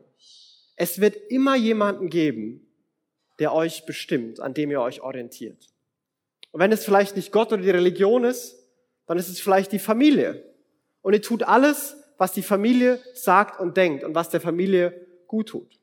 Es 0.77 1.01
wird 1.01 1.17
immer 1.29 1.57
jemanden 1.57 2.09
geben, 2.09 2.65
der 3.39 3.53
euch 3.53 3.85
bestimmt, 3.85 4.39
an 4.39 4.53
dem 4.53 4.71
ihr 4.71 4.79
euch 4.79 5.01
orientiert. 5.01 5.67
Und 6.51 6.61
wenn 6.61 6.71
es 6.71 6.85
vielleicht 6.85 7.17
nicht 7.17 7.33
Gott 7.33 7.51
oder 7.51 7.61
die 7.61 7.69
Religion 7.69 8.23
ist, 8.23 8.55
dann 9.07 9.17
ist 9.17 9.27
es 9.27 9.41
vielleicht 9.41 9.73
die 9.73 9.79
Familie. 9.79 10.41
Und 11.01 11.11
ihr 11.11 11.21
tut 11.21 11.43
alles, 11.43 11.97
was 12.19 12.33
die 12.33 12.43
Familie 12.43 12.99
sagt 13.15 13.59
und 13.59 13.75
denkt 13.75 14.03
und 14.03 14.13
was 14.13 14.29
der 14.29 14.41
Familie 14.41 15.07
gut 15.25 15.49
tut. 15.49 15.79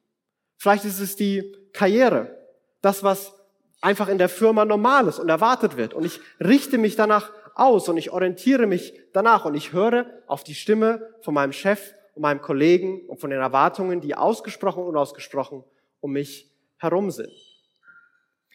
Vielleicht 0.59 0.85
ist 0.85 1.01
es 1.01 1.17
die 1.17 1.57
Karriere, 1.73 2.39
das, 2.83 3.03
was 3.03 3.33
einfach 3.81 4.09
in 4.09 4.19
der 4.19 4.29
Firma 4.29 4.65
normal 4.65 5.09
ist 5.09 5.19
und 5.19 5.29
erwartet 5.29 5.77
wird. 5.77 5.95
Und 5.95 6.05
ich 6.05 6.21
richte 6.39 6.79
mich 6.79 6.95
danach 6.95 7.33
aus 7.55 7.89
und 7.89 7.97
ich 7.97 8.11
orientiere 8.11 8.67
mich 8.67 8.95
danach 9.13 9.47
und 9.47 9.55
ich 9.55 9.73
höre 9.73 10.07
auf 10.27 10.45
die 10.45 10.55
Stimme 10.55 11.15
von 11.23 11.35
meinem 11.35 11.53
Chef 11.53 11.95
und 12.15 12.23
meinem 12.23 12.43
Kollegen 12.43 13.09
und 13.09 13.21
von 13.21 13.31
den 13.31 13.41
Erwartungen, 13.41 14.01
die 14.01 14.15
ausgesprochen 14.15 14.83
und 14.83 14.91
unausgesprochen 14.91 15.65
um 16.01 16.13
mich 16.13 16.51
herum 16.77 17.11
sind. 17.11 17.33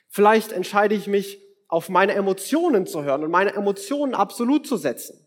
Vielleicht 0.07 0.51
entscheide 0.51 0.93
ich 0.95 1.07
mich, 1.07 1.41
auf 1.67 1.87
meine 1.87 2.13
Emotionen 2.13 2.85
zu 2.85 3.03
hören 3.03 3.23
und 3.23 3.31
meine 3.31 3.53
Emotionen 3.53 4.13
absolut 4.13 4.67
zu 4.67 4.75
setzen. 4.75 5.20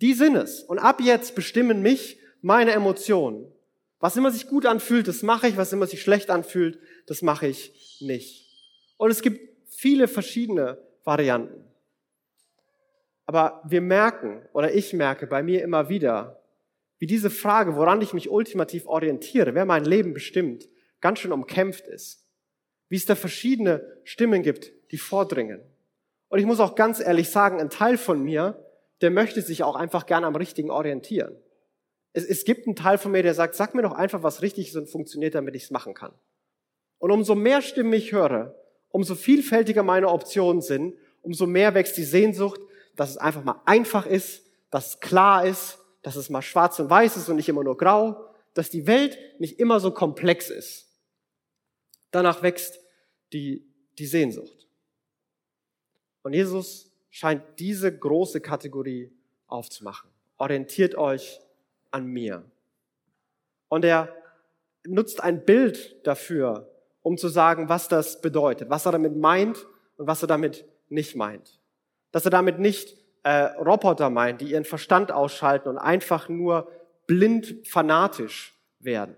Die 0.00 0.14
sind 0.14 0.36
es. 0.36 0.62
Und 0.62 0.78
ab 0.78 1.00
jetzt 1.00 1.34
bestimmen 1.34 1.82
mich 1.82 2.18
meine 2.42 2.72
Emotionen. 2.72 3.50
Was 3.98 4.16
immer 4.16 4.30
sich 4.30 4.48
gut 4.48 4.64
anfühlt, 4.66 5.08
das 5.08 5.22
mache 5.22 5.48
ich. 5.48 5.56
Was 5.56 5.72
immer 5.72 5.86
sich 5.86 6.00
schlecht 6.02 6.30
anfühlt, 6.30 6.78
das 7.06 7.22
mache 7.22 7.46
ich 7.46 7.98
nicht. 8.00 8.48
Und 8.96 9.10
es 9.10 9.22
gibt 9.22 9.40
viele 9.68 10.08
verschiedene 10.08 10.78
Varianten. 11.04 11.64
Aber 13.26 13.62
wir 13.64 13.80
merken, 13.80 14.42
oder 14.52 14.74
ich 14.74 14.92
merke 14.92 15.26
bei 15.26 15.42
mir 15.42 15.62
immer 15.62 15.88
wieder, 15.88 16.42
wie 16.98 17.06
diese 17.06 17.30
Frage, 17.30 17.76
woran 17.76 18.00
ich 18.00 18.12
mich 18.12 18.30
ultimativ 18.30 18.86
orientiere, 18.86 19.54
wer 19.54 19.64
mein 19.64 19.84
Leben 19.84 20.12
bestimmt, 20.14 20.68
ganz 21.00 21.20
schön 21.20 21.32
umkämpft 21.32 21.86
ist. 21.86 22.26
wie 22.90 22.96
es 22.96 23.06
da 23.06 23.14
verschiedene 23.14 23.86
Stimmen 24.04 24.42
gibt, 24.42 24.72
die 24.90 24.98
vordringen. 24.98 25.60
Und 26.28 26.40
ich 26.40 26.44
muss 26.44 26.60
auch 26.60 26.74
ganz 26.74 27.00
ehrlich 27.00 27.30
sagen, 27.30 27.60
ein 27.60 27.70
Teil 27.70 27.96
von 27.96 28.22
mir, 28.22 28.62
der 29.00 29.10
möchte 29.10 29.42
sich 29.42 29.62
auch 29.62 29.76
einfach 29.76 30.06
gerne 30.06 30.26
am 30.26 30.36
Richtigen 30.36 30.70
orientieren. 30.70 31.36
Es, 32.12 32.24
es 32.24 32.44
gibt 32.44 32.66
einen 32.66 32.76
Teil 32.76 32.98
von 32.98 33.12
mir, 33.12 33.22
der 33.22 33.34
sagt, 33.34 33.54
sag 33.54 33.74
mir 33.74 33.82
doch 33.82 33.92
einfach, 33.92 34.22
was 34.22 34.42
richtig 34.42 34.68
ist 34.68 34.76
und 34.76 34.88
funktioniert, 34.88 35.34
damit 35.34 35.54
ich 35.54 35.64
es 35.64 35.70
machen 35.70 35.94
kann. 35.94 36.12
Und 36.98 37.10
umso 37.10 37.34
mehr 37.34 37.62
Stimmen 37.62 37.92
ich 37.92 38.12
höre, 38.12 38.54
umso 38.90 39.14
vielfältiger 39.14 39.82
meine 39.82 40.08
Optionen 40.08 40.60
sind, 40.60 40.94
umso 41.22 41.46
mehr 41.46 41.74
wächst 41.74 41.96
die 41.96 42.04
Sehnsucht, 42.04 42.60
dass 42.96 43.10
es 43.10 43.16
einfach 43.16 43.44
mal 43.44 43.60
einfach 43.64 44.06
ist, 44.06 44.42
dass 44.70 44.88
es 44.88 45.00
klar 45.00 45.46
ist, 45.46 45.78
dass 46.02 46.16
es 46.16 46.30
mal 46.30 46.42
schwarz 46.42 46.78
und 46.78 46.90
weiß 46.90 47.16
ist 47.16 47.28
und 47.28 47.36
nicht 47.36 47.48
immer 47.48 47.64
nur 47.64 47.76
grau, 47.76 48.26
dass 48.54 48.70
die 48.70 48.86
Welt 48.86 49.18
nicht 49.38 49.58
immer 49.58 49.80
so 49.80 49.92
komplex 49.92 50.50
ist. 50.50 50.88
Danach 52.10 52.42
wächst 52.42 52.80
die, 53.32 53.72
die 53.98 54.06
Sehnsucht. 54.06 54.66
Und 56.22 56.34
Jesus 56.34 56.89
scheint 57.10 57.42
diese 57.58 57.96
große 57.96 58.40
Kategorie 58.40 59.12
aufzumachen. 59.46 60.08
Orientiert 60.38 60.94
euch 60.94 61.40
an 61.90 62.06
mir. 62.06 62.44
Und 63.68 63.84
er 63.84 64.08
nutzt 64.86 65.22
ein 65.22 65.44
Bild 65.44 66.06
dafür, 66.06 66.70
um 67.02 67.18
zu 67.18 67.28
sagen, 67.28 67.68
was 67.68 67.88
das 67.88 68.20
bedeutet, 68.20 68.70
was 68.70 68.86
er 68.86 68.92
damit 68.92 69.16
meint 69.16 69.66
und 69.96 70.06
was 70.06 70.22
er 70.22 70.28
damit 70.28 70.64
nicht 70.88 71.16
meint. 71.16 71.60
Dass 72.12 72.24
er 72.24 72.30
damit 72.30 72.58
nicht 72.58 72.96
äh, 73.22 73.44
Roboter 73.58 74.10
meint, 74.10 74.40
die 74.40 74.52
ihren 74.52 74.64
Verstand 74.64 75.12
ausschalten 75.12 75.68
und 75.68 75.78
einfach 75.78 76.28
nur 76.28 76.70
blind 77.06 77.66
fanatisch 77.66 78.56
werden, 78.78 79.16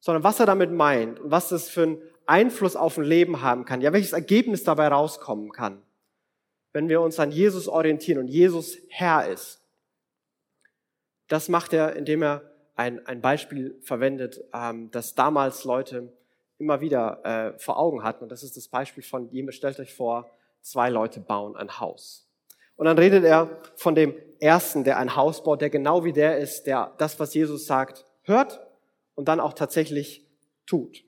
sondern 0.00 0.24
was 0.24 0.40
er 0.40 0.46
damit 0.46 0.72
meint 0.72 1.20
und 1.20 1.30
was 1.30 1.48
das 1.48 1.68
für 1.68 1.82
einen 1.82 2.02
Einfluss 2.26 2.76
auf 2.76 2.96
ein 2.96 3.04
Leben 3.04 3.42
haben 3.42 3.64
kann, 3.64 3.80
ja, 3.80 3.92
welches 3.92 4.12
Ergebnis 4.12 4.64
dabei 4.64 4.88
rauskommen 4.88 5.52
kann, 5.52 5.82
wenn 6.72 6.88
wir 6.88 7.00
uns 7.00 7.18
an 7.18 7.30
Jesus 7.30 7.68
orientieren 7.68 8.18
und 8.18 8.28
Jesus 8.28 8.78
Herr 8.88 9.28
ist. 9.28 9.60
Das 11.28 11.48
macht 11.48 11.72
er, 11.72 11.96
indem 11.96 12.22
er 12.22 12.42
ein, 12.74 13.06
ein 13.06 13.20
Beispiel 13.20 13.78
verwendet, 13.82 14.40
ähm, 14.54 14.90
das 14.90 15.14
damals 15.14 15.64
Leute 15.64 16.12
immer 16.58 16.80
wieder 16.80 17.24
äh, 17.24 17.58
vor 17.58 17.78
Augen 17.78 18.02
hatten. 18.02 18.24
Und 18.24 18.32
das 18.32 18.42
ist 18.42 18.56
das 18.56 18.68
Beispiel 18.68 19.02
von, 19.02 19.30
stellt 19.50 19.78
euch 19.80 19.94
vor, 19.94 20.30
zwei 20.60 20.90
Leute 20.90 21.20
bauen 21.20 21.56
ein 21.56 21.80
Haus. 21.80 22.28
Und 22.76 22.86
dann 22.86 22.98
redet 22.98 23.24
er 23.24 23.60
von 23.76 23.94
dem 23.94 24.14
Ersten, 24.40 24.84
der 24.84 24.98
ein 24.98 25.14
Haus 25.14 25.42
baut, 25.42 25.60
der 25.60 25.70
genau 25.70 26.04
wie 26.04 26.12
der 26.12 26.38
ist, 26.38 26.64
der 26.64 26.94
das, 26.98 27.20
was 27.20 27.34
Jesus 27.34 27.66
sagt, 27.66 28.04
hört 28.22 28.60
und 29.14 29.28
dann 29.28 29.40
auch 29.40 29.52
tatsächlich 29.52 30.26
tut. 30.66 31.04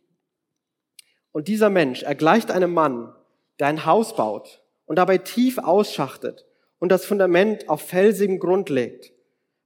Und 1.32 1.48
dieser 1.48 1.70
Mensch, 1.70 2.02
er 2.02 2.14
gleicht 2.14 2.50
einem 2.50 2.72
Mann, 2.72 3.14
der 3.58 3.68
ein 3.68 3.86
Haus 3.86 4.14
baut 4.14 4.63
und 4.86 4.96
dabei 4.96 5.18
tief 5.18 5.58
ausschachtet 5.58 6.44
und 6.78 6.90
das 6.90 7.04
Fundament 7.04 7.68
auf 7.68 7.82
felsigem 7.82 8.38
Grund 8.38 8.68
legt. 8.68 9.12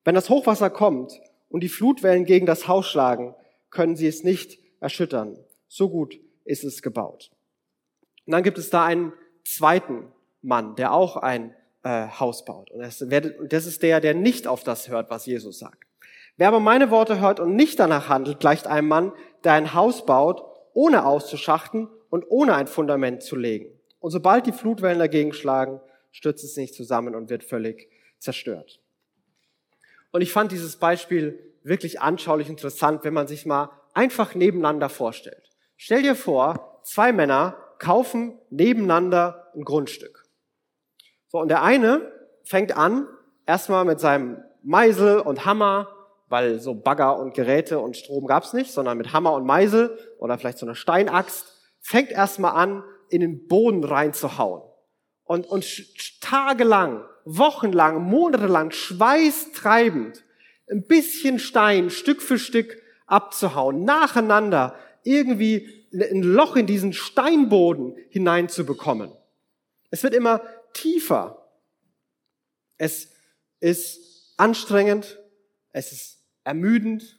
Wenn 0.04 0.14
das 0.14 0.28
Hochwasser 0.28 0.70
kommt 0.70 1.20
und 1.48 1.62
die 1.62 1.68
Flutwellen 1.68 2.24
gegen 2.24 2.46
das 2.46 2.68
Haus 2.68 2.86
schlagen, 2.86 3.34
können 3.70 3.96
sie 3.96 4.06
es 4.06 4.24
nicht 4.24 4.58
erschüttern. 4.80 5.38
So 5.66 5.90
gut 5.90 6.18
ist 6.44 6.64
es 6.64 6.82
gebaut. 6.82 7.30
Und 8.26 8.32
dann 8.32 8.42
gibt 8.42 8.58
es 8.58 8.70
da 8.70 8.84
einen 8.84 9.12
zweiten 9.44 10.12
Mann, 10.42 10.76
der 10.76 10.92
auch 10.92 11.16
ein 11.16 11.54
äh, 11.82 12.06
Haus 12.08 12.44
baut. 12.44 12.70
Und 12.70 12.80
das, 12.80 13.02
und 13.02 13.52
das 13.52 13.66
ist 13.66 13.82
der, 13.82 14.00
der 14.00 14.14
nicht 14.14 14.46
auf 14.46 14.64
das 14.64 14.88
hört, 14.88 15.10
was 15.10 15.26
Jesus 15.26 15.58
sagt. 15.58 15.84
Wer 16.36 16.48
aber 16.48 16.60
meine 16.60 16.90
Worte 16.90 17.20
hört 17.20 17.40
und 17.40 17.56
nicht 17.56 17.80
danach 17.80 18.08
handelt, 18.08 18.40
gleicht 18.40 18.66
einem 18.66 18.88
Mann, 18.88 19.12
der 19.44 19.54
ein 19.54 19.74
Haus 19.74 20.06
baut, 20.06 20.42
ohne 20.72 21.04
auszuschachten 21.04 21.88
und 22.10 22.24
ohne 22.28 22.54
ein 22.54 22.68
Fundament 22.68 23.22
zu 23.22 23.34
legen. 23.34 23.77
Und 24.00 24.10
sobald 24.10 24.46
die 24.46 24.52
Flutwellen 24.52 24.98
dagegen 24.98 25.32
schlagen, 25.32 25.80
stürzt 26.12 26.44
es 26.44 26.56
nicht 26.56 26.74
zusammen 26.74 27.14
und 27.14 27.30
wird 27.30 27.44
völlig 27.44 27.90
zerstört. 28.18 28.80
Und 30.10 30.22
ich 30.22 30.32
fand 30.32 30.52
dieses 30.52 30.76
Beispiel 30.76 31.38
wirklich 31.62 32.00
anschaulich 32.00 32.48
interessant, 32.48 33.04
wenn 33.04 33.14
man 33.14 33.26
sich 33.26 33.44
mal 33.44 33.70
einfach 33.94 34.34
nebeneinander 34.34 34.88
vorstellt. 34.88 35.50
Stell 35.76 36.02
dir 36.02 36.14
vor, 36.14 36.80
zwei 36.84 37.12
Männer 37.12 37.56
kaufen 37.78 38.38
nebeneinander 38.50 39.50
ein 39.54 39.64
Grundstück. 39.64 40.24
So, 41.28 41.38
und 41.38 41.48
der 41.48 41.62
eine 41.62 42.10
fängt 42.42 42.76
an, 42.76 43.06
erstmal 43.46 43.84
mit 43.84 44.00
seinem 44.00 44.42
Meisel 44.62 45.20
und 45.20 45.44
Hammer, 45.44 45.88
weil 46.28 46.60
so 46.60 46.74
Bagger 46.74 47.18
und 47.18 47.34
Geräte 47.34 47.78
und 47.78 47.96
Strom 47.96 48.26
gab's 48.26 48.52
nicht, 48.52 48.72
sondern 48.72 48.98
mit 48.98 49.12
Hammer 49.12 49.34
und 49.34 49.46
Meisel 49.46 49.98
oder 50.18 50.38
vielleicht 50.38 50.58
so 50.58 50.66
einer 50.66 50.74
Steinaxt, 50.74 51.54
fängt 51.80 52.10
erstmal 52.10 52.52
an, 52.52 52.82
in 53.10 53.20
den 53.20 53.46
Boden 53.46 53.84
reinzuhauen. 53.84 54.62
Und, 55.24 55.46
und 55.46 56.20
tagelang, 56.20 57.04
wochenlang, 57.24 58.02
monatelang, 58.02 58.70
schweißtreibend, 58.70 60.24
ein 60.70 60.86
bisschen 60.86 61.38
Stein 61.38 61.90
Stück 61.90 62.22
für 62.22 62.38
Stück 62.38 62.82
abzuhauen, 63.06 63.84
nacheinander 63.84 64.74
irgendwie 65.02 65.86
ein 65.92 66.22
Loch 66.22 66.56
in 66.56 66.66
diesen 66.66 66.92
Steinboden 66.92 67.96
hineinzubekommen. 68.10 69.10
Es 69.90 70.02
wird 70.02 70.14
immer 70.14 70.42
tiefer. 70.74 71.48
Es 72.76 73.10
ist 73.60 74.34
anstrengend, 74.36 75.18
es 75.72 75.92
ist 75.92 76.18
ermüdend, 76.44 77.18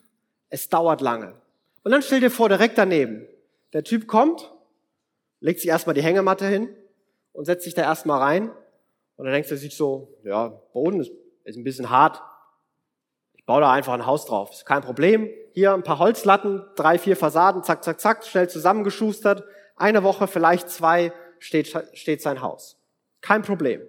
es 0.49 0.69
dauert 0.69 1.01
lange. 1.01 1.39
Und 1.83 1.91
dann 1.91 2.01
stell 2.01 2.19
dir 2.19 2.31
vor, 2.31 2.49
direkt 2.49 2.77
daneben, 2.77 3.27
der 3.73 3.83
Typ 3.83 4.07
kommt, 4.07 4.51
legt 5.39 5.59
sich 5.59 5.69
erstmal 5.69 5.93
die 5.93 6.03
Hängematte 6.03 6.47
hin 6.47 6.69
und 7.31 7.45
setzt 7.45 7.63
sich 7.63 7.73
da 7.73 7.83
erstmal 7.83 8.19
rein. 8.19 8.51
Und 9.15 9.25
dann 9.25 9.33
denkt 9.33 9.51
er 9.51 9.57
sich 9.57 9.75
so, 9.75 10.17
ja, 10.23 10.47
Boden 10.73 11.01
ist, 11.01 11.11
ist 11.43 11.57
ein 11.57 11.63
bisschen 11.63 11.89
hart. 11.89 12.21
Ich 13.33 13.45
baue 13.45 13.61
da 13.61 13.71
einfach 13.71 13.93
ein 13.93 14.05
Haus 14.05 14.25
drauf. 14.25 14.51
Ist 14.51 14.65
kein 14.65 14.81
Problem. 14.81 15.29
Hier 15.53 15.73
ein 15.73 15.83
paar 15.83 15.99
Holzlatten, 15.99 16.63
drei, 16.75 16.97
vier 16.97 17.17
Fassaden, 17.17 17.63
zack, 17.63 17.83
zack, 17.83 17.99
zack, 17.99 18.25
schnell 18.25 18.49
zusammengeschustert. 18.49 19.43
Eine 19.75 20.03
Woche, 20.03 20.27
vielleicht 20.27 20.69
zwei, 20.69 21.11
steht, 21.39 21.73
steht 21.93 22.21
sein 22.21 22.41
Haus. 22.41 22.77
Kein 23.21 23.41
Problem. 23.41 23.81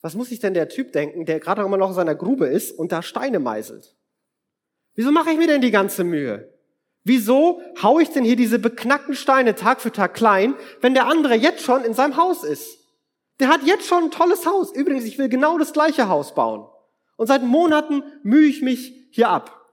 Was 0.00 0.14
muss 0.14 0.28
sich 0.28 0.40
denn 0.40 0.54
der 0.54 0.68
Typ 0.68 0.92
denken, 0.92 1.24
der 1.24 1.40
gerade 1.40 1.62
immer 1.62 1.76
noch 1.76 1.88
in 1.88 1.94
seiner 1.94 2.16
Grube 2.16 2.46
ist 2.46 2.72
und 2.72 2.92
da 2.92 3.02
Steine 3.02 3.38
meißelt? 3.38 3.96
Wieso 4.94 5.12
mache 5.12 5.30
ich 5.30 5.38
mir 5.38 5.46
denn 5.46 5.60
die 5.60 5.70
ganze 5.70 6.04
Mühe? 6.04 6.51
Wieso 7.04 7.60
hau 7.82 7.98
ich 7.98 8.10
denn 8.10 8.24
hier 8.24 8.36
diese 8.36 8.58
beknackten 8.58 9.14
Steine 9.14 9.54
Tag 9.54 9.80
für 9.80 9.90
Tag 9.90 10.14
klein, 10.14 10.54
wenn 10.80 10.94
der 10.94 11.06
andere 11.06 11.34
jetzt 11.34 11.62
schon 11.62 11.84
in 11.84 11.94
seinem 11.94 12.16
Haus 12.16 12.44
ist? 12.44 12.78
Der 13.40 13.48
hat 13.48 13.62
jetzt 13.64 13.86
schon 13.86 14.04
ein 14.04 14.10
tolles 14.10 14.46
Haus. 14.46 14.72
Übrigens, 14.72 15.04
ich 15.04 15.18
will 15.18 15.28
genau 15.28 15.58
das 15.58 15.72
gleiche 15.72 16.08
Haus 16.08 16.34
bauen. 16.34 16.68
Und 17.16 17.26
seit 17.26 17.42
Monaten 17.42 18.02
mühe 18.22 18.46
ich 18.46 18.62
mich 18.62 18.94
hier 19.10 19.28
ab. 19.28 19.66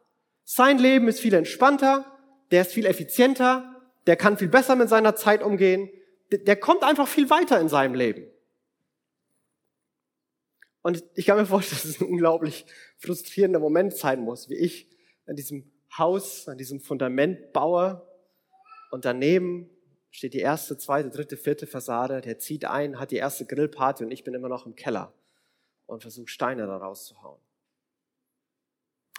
Sein 0.44 0.80
Leben 0.80 1.08
ist 1.08 1.20
viel 1.20 1.34
entspannter, 1.36 2.06
der 2.52 2.62
ist 2.62 2.72
viel 2.72 2.86
effizienter, 2.86 3.76
der 4.08 4.16
kann 4.16 4.38
viel 4.38 4.48
besser 4.48 4.76
mit 4.76 4.90
seiner 4.90 5.16
Zeit 5.16 5.44
umgehen 5.44 5.90
der 6.32 6.56
kommt 6.56 6.84
einfach 6.84 7.08
viel 7.08 7.30
weiter 7.30 7.60
in 7.60 7.70
seinem 7.70 7.96
Leben. 7.96 8.28
Und 10.82 11.04
ich 11.16 11.26
kann 11.26 11.38
mir 11.38 11.46
vorstellen, 11.46 11.82
dass 11.82 11.90
es 11.90 12.02
ein 12.02 12.08
unglaublich 12.08 12.66
frustrierender 12.98 13.60
Moment 13.60 13.96
sein 13.96 14.22
muss, 14.22 14.50
wie 14.50 14.56
ich 14.56 14.88
an 15.26 15.36
diesem 15.36 15.72
Haus, 15.98 16.48
an 16.48 16.58
diesem 16.58 16.80
Fundament 16.80 17.54
baue 17.54 18.06
und 18.92 19.06
daneben 19.06 19.70
steht 20.12 20.34
die 20.34 20.40
erste, 20.40 20.78
zweite, 20.78 21.10
dritte, 21.10 21.38
vierte 21.38 21.68
Fassade, 21.68 22.22
der 22.22 22.40
zieht 22.40 22.66
ein, 22.66 23.00
hat 23.00 23.12
die 23.12 23.18
erste 23.18 23.46
Grillparty 23.46 24.04
und 24.04 24.12
ich 24.12 24.24
bin 24.24 24.34
immer 24.34 24.50
noch 24.50 24.66
im 24.66 24.76
Keller 24.76 25.14
und 25.86 26.02
versuche 26.02 26.28
Steine 26.28 26.66
da 26.66 26.78
rauszuhauen. 26.78 27.40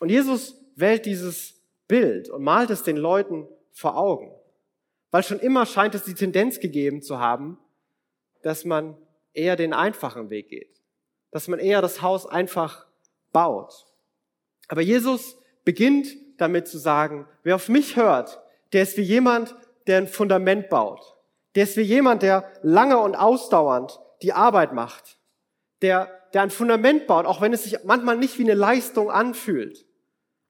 Und 0.00 0.08
Jesus 0.08 0.60
wählt 0.76 1.06
dieses 1.06 1.60
Bild 1.86 2.30
und 2.30 2.42
malt 2.42 2.70
es 2.70 2.82
den 2.82 2.96
Leuten 2.96 3.46
vor 3.72 3.96
Augen. 3.96 4.32
Weil 5.10 5.22
schon 5.22 5.40
immer 5.40 5.66
scheint 5.66 5.94
es 5.94 6.04
die 6.04 6.14
Tendenz 6.14 6.60
gegeben 6.60 7.02
zu 7.02 7.18
haben, 7.18 7.58
dass 8.42 8.64
man 8.64 8.96
eher 9.34 9.56
den 9.56 9.72
einfachen 9.72 10.30
Weg 10.30 10.48
geht. 10.48 10.80
Dass 11.30 11.48
man 11.48 11.58
eher 11.58 11.82
das 11.82 12.00
Haus 12.00 12.26
einfach 12.26 12.86
baut. 13.32 13.86
Aber 14.68 14.80
Jesus 14.80 15.36
beginnt 15.64 16.16
damit 16.40 16.68
zu 16.68 16.78
sagen, 16.78 17.26
wer 17.42 17.56
auf 17.56 17.68
mich 17.68 17.96
hört, 17.96 18.40
der 18.72 18.82
ist 18.82 18.96
wie 18.96 19.02
jemand, 19.02 19.54
der 19.86 19.98
ein 19.98 20.08
Fundament 20.08 20.68
baut. 20.68 21.16
Der 21.54 21.64
ist 21.64 21.76
wie 21.76 21.82
jemand, 21.82 22.22
der 22.22 22.50
lange 22.62 22.98
und 22.98 23.16
ausdauernd 23.16 23.98
die 24.22 24.32
Arbeit 24.32 24.72
macht. 24.72 25.18
Der, 25.82 26.08
der 26.32 26.42
ein 26.42 26.50
Fundament 26.50 27.06
baut, 27.06 27.26
auch 27.26 27.40
wenn 27.40 27.52
es 27.52 27.64
sich 27.64 27.84
manchmal 27.84 28.16
nicht 28.16 28.38
wie 28.38 28.44
eine 28.44 28.54
Leistung 28.54 29.10
anfühlt. 29.10 29.86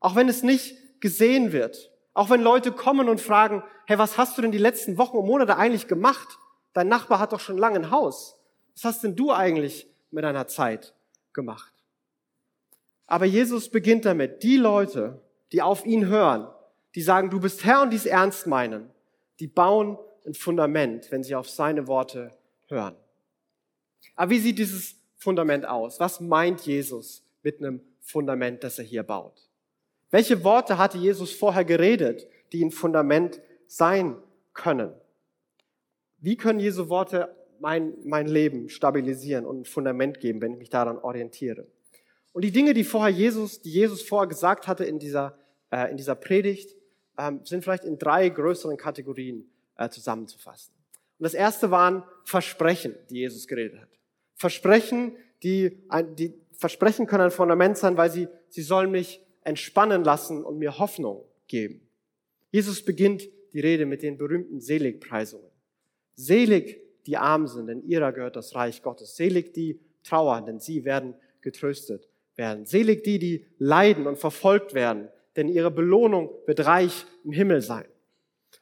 Auch 0.00 0.16
wenn 0.16 0.28
es 0.28 0.42
nicht 0.42 1.00
gesehen 1.00 1.52
wird. 1.52 1.90
Auch 2.12 2.30
wenn 2.30 2.42
Leute 2.42 2.72
kommen 2.72 3.08
und 3.08 3.20
fragen, 3.20 3.62
hey, 3.86 3.98
was 3.98 4.18
hast 4.18 4.36
du 4.36 4.42
denn 4.42 4.52
die 4.52 4.58
letzten 4.58 4.98
Wochen 4.98 5.16
und 5.16 5.26
Monate 5.26 5.56
eigentlich 5.56 5.88
gemacht? 5.88 6.38
Dein 6.72 6.88
Nachbar 6.88 7.18
hat 7.18 7.32
doch 7.32 7.40
schon 7.40 7.58
lange 7.58 7.76
ein 7.76 7.90
Haus. 7.90 8.38
Was 8.74 8.84
hast 8.84 9.04
denn 9.04 9.16
du 9.16 9.32
eigentlich 9.32 9.86
mit 10.10 10.24
deiner 10.24 10.46
Zeit 10.46 10.94
gemacht? 11.32 11.72
Aber 13.06 13.24
Jesus 13.24 13.70
beginnt 13.70 14.04
damit, 14.04 14.42
die 14.42 14.56
Leute, 14.56 15.20
die 15.52 15.62
auf 15.62 15.84
ihn 15.84 16.06
hören, 16.06 16.48
die 16.94 17.02
sagen, 17.02 17.30
du 17.30 17.40
bist 17.40 17.64
Herr 17.64 17.82
und 17.82 17.90
dies 17.90 18.06
ernst 18.06 18.46
meinen, 18.46 18.90
die 19.38 19.46
bauen 19.46 19.98
ein 20.26 20.34
Fundament, 20.34 21.10
wenn 21.10 21.22
sie 21.22 21.34
auf 21.34 21.48
seine 21.48 21.86
Worte 21.86 22.30
hören. 22.68 22.96
Aber 24.16 24.30
wie 24.30 24.38
sieht 24.38 24.58
dieses 24.58 24.96
Fundament 25.16 25.66
aus? 25.66 26.00
Was 26.00 26.20
meint 26.20 26.62
Jesus 26.62 27.22
mit 27.42 27.58
einem 27.58 27.80
Fundament, 28.00 28.64
das 28.64 28.78
er 28.78 28.84
hier 28.84 29.02
baut? 29.02 29.48
Welche 30.10 30.42
Worte 30.44 30.78
hatte 30.78 30.98
Jesus 30.98 31.32
vorher 31.32 31.64
geredet, 31.64 32.26
die 32.52 32.64
ein 32.64 32.70
Fundament 32.70 33.40
sein 33.66 34.16
können? 34.52 34.92
Wie 36.18 36.36
können 36.36 36.60
Jesu 36.60 36.88
Worte 36.88 37.34
mein, 37.60 37.94
mein 38.04 38.26
Leben 38.26 38.68
stabilisieren 38.68 39.46
und 39.46 39.60
ein 39.60 39.64
Fundament 39.64 40.20
geben, 40.20 40.40
wenn 40.40 40.52
ich 40.52 40.58
mich 40.58 40.70
daran 40.70 40.98
orientiere? 40.98 41.66
Und 42.32 42.44
die 42.44 42.52
Dinge, 42.52 42.74
die 42.74 42.84
vorher 42.84 43.10
Jesus, 43.10 43.60
die 43.60 43.70
Jesus 43.70 44.02
vorher 44.02 44.28
gesagt 44.28 44.68
hatte 44.68 44.84
in 44.84 44.98
dieser, 44.98 45.38
äh, 45.70 45.90
in 45.90 45.96
dieser 45.96 46.14
Predigt, 46.14 46.76
ähm, 47.18 47.40
sind 47.44 47.62
vielleicht 47.62 47.84
in 47.84 47.98
drei 47.98 48.28
größeren 48.28 48.76
Kategorien 48.76 49.50
äh, 49.76 49.88
zusammenzufassen. 49.88 50.74
Und 51.18 51.24
das 51.24 51.34
erste 51.34 51.70
waren 51.70 52.04
Versprechen, 52.24 52.94
die 53.10 53.18
Jesus 53.18 53.46
geredet 53.46 53.80
hat. 53.80 53.88
Versprechen, 54.36 55.16
die, 55.42 55.82
die 56.16 56.34
Versprechen 56.52 57.06
können 57.06 57.24
ein 57.24 57.30
Fundament 57.30 57.76
sein, 57.76 57.96
weil 57.96 58.10
sie, 58.10 58.28
sie 58.48 58.62
sollen 58.62 58.90
mich 58.90 59.20
entspannen 59.42 60.04
lassen 60.04 60.44
und 60.44 60.58
mir 60.58 60.78
Hoffnung 60.78 61.24
geben. 61.46 61.86
Jesus 62.50 62.84
beginnt 62.84 63.28
die 63.52 63.60
Rede 63.60 63.86
mit 63.86 64.02
den 64.02 64.16
berühmten 64.16 64.60
Seligpreisungen. 64.60 65.50
Selig 66.14 66.80
die 67.06 67.16
Armen 67.16 67.48
sind, 67.48 67.66
denn 67.66 67.82
ihrer 67.82 68.12
gehört 68.12 68.36
das 68.36 68.54
Reich 68.54 68.82
Gottes. 68.82 69.16
Selig 69.16 69.52
die 69.52 69.80
trauern, 70.04 70.46
denn 70.46 70.60
sie 70.60 70.84
werden 70.84 71.14
getröstet 71.40 72.09
werden. 72.40 72.66
Selig 72.66 73.04
die, 73.04 73.20
die 73.20 73.46
leiden 73.58 74.08
und 74.08 74.18
verfolgt 74.18 74.74
werden, 74.74 75.08
denn 75.36 75.46
ihre 75.46 75.70
Belohnung 75.70 76.30
wird 76.46 76.66
reich 76.66 77.06
im 77.22 77.30
Himmel 77.30 77.60
sein. 77.60 77.84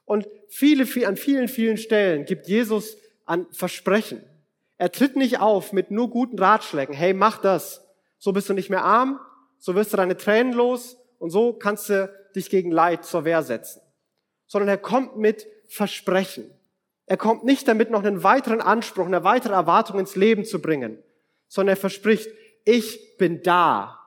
Und 0.05 0.29
viele, 0.49 0.85
viel, 0.85 1.07
an 1.07 1.17
vielen, 1.17 1.49
vielen 1.49 1.79
Stellen 1.79 2.27
gibt 2.27 2.47
Jesus 2.47 2.99
an 3.25 3.47
Versprechen. 3.53 4.23
Er 4.77 4.93
tritt 4.93 5.17
nicht 5.17 5.41
auf 5.41 5.73
mit 5.73 5.91
nur 5.91 6.11
guten 6.11 6.39
Ratschlägen. 6.39 6.95
Hey, 6.95 7.15
mach 7.15 7.39
das. 7.39 7.87
So 8.19 8.33
bist 8.33 8.49
du 8.49 8.53
nicht 8.53 8.69
mehr 8.69 8.85
arm, 8.85 9.21
so 9.59 9.75
wirst 9.75 9.93
du 9.93 9.97
deine 9.97 10.17
Tränen 10.17 10.53
los 10.53 10.99
und 11.19 11.31
so 11.31 11.53
kannst 11.53 11.89
du 11.89 12.13
dich 12.35 12.51
gegen 12.51 12.71
Leid 12.71 13.05
zur 13.05 13.25
Wehr 13.25 13.43
setzen. 13.43 13.81
Sondern 14.47 14.69
er 14.69 14.79
kommt 14.79 15.17
mit 15.17 15.47
Versprechen. 15.69 16.51
Er 17.07 17.17
kommt 17.17 17.45
nicht 17.45 17.67
damit, 17.69 17.91
noch 17.91 18.05
einen 18.05 18.23
weiteren 18.23 18.61
Anspruch, 18.61 19.07
eine 19.07 19.25
weitere 19.25 19.55
Erwartung 19.55 19.99
ins 19.99 20.17
Leben 20.17 20.45
zu 20.45 20.61
bringen, 20.61 20.99
sondern 21.49 21.75
er 21.75 21.81
verspricht, 21.81 22.29
ich 22.71 23.17
bin 23.17 23.43
da. 23.43 23.99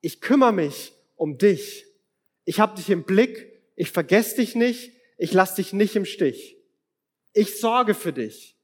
Ich 0.00 0.20
kümmere 0.20 0.52
mich 0.52 0.92
um 1.14 1.38
dich. 1.38 1.86
Ich 2.44 2.58
habe 2.58 2.74
dich 2.74 2.90
im 2.90 3.04
Blick. 3.04 3.52
Ich 3.76 3.92
vergesse 3.92 4.36
dich 4.36 4.56
nicht. 4.56 4.90
Ich 5.16 5.32
lasse 5.32 5.56
dich 5.56 5.72
nicht 5.72 5.94
im 5.94 6.04
Stich. 6.04 6.56
Ich 7.34 7.60
sorge 7.60 7.94
für 7.94 8.12
dich. 8.12 8.56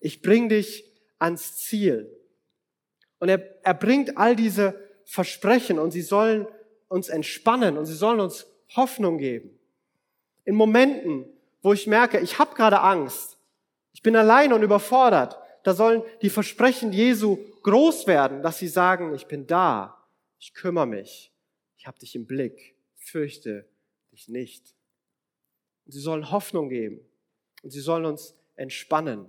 Ich 0.00 0.22
bring 0.22 0.48
dich 0.48 0.90
ans 1.18 1.58
Ziel. 1.58 2.10
Und 3.18 3.28
er, 3.28 3.62
er 3.62 3.74
bringt 3.74 4.16
all 4.16 4.34
diese 4.34 4.82
Versprechen 5.04 5.78
und 5.78 5.90
sie 5.90 6.00
sollen 6.00 6.46
uns 6.88 7.10
entspannen 7.10 7.76
und 7.76 7.84
sie 7.84 7.94
sollen 7.94 8.20
uns 8.20 8.46
Hoffnung 8.74 9.18
geben. 9.18 9.50
In 10.46 10.54
Momenten, 10.54 11.26
wo 11.60 11.74
ich 11.74 11.86
merke, 11.86 12.20
ich 12.20 12.38
habe 12.38 12.54
gerade 12.54 12.80
Angst, 12.80 13.36
ich 13.92 14.00
bin 14.00 14.16
allein 14.16 14.54
und 14.54 14.62
überfordert, 14.62 15.36
da 15.64 15.74
sollen 15.74 16.02
die 16.22 16.30
Versprechen 16.30 16.92
Jesu 16.92 17.38
groß 17.62 18.06
werden, 18.06 18.42
dass 18.42 18.58
sie 18.58 18.68
sagen, 18.68 19.14
ich 19.14 19.26
bin 19.26 19.46
da, 19.46 20.08
ich 20.38 20.54
kümmere 20.54 20.86
mich, 20.86 21.32
ich 21.76 21.86
habe 21.86 21.98
dich 21.98 22.14
im 22.14 22.26
Blick, 22.26 22.76
fürchte 22.96 23.68
dich 24.12 24.28
nicht. 24.28 24.74
Und 25.84 25.92
sie 25.92 26.00
sollen 26.00 26.30
Hoffnung 26.30 26.68
geben 26.68 27.00
und 27.62 27.70
sie 27.70 27.80
sollen 27.80 28.04
uns 28.04 28.34
entspannen. 28.56 29.26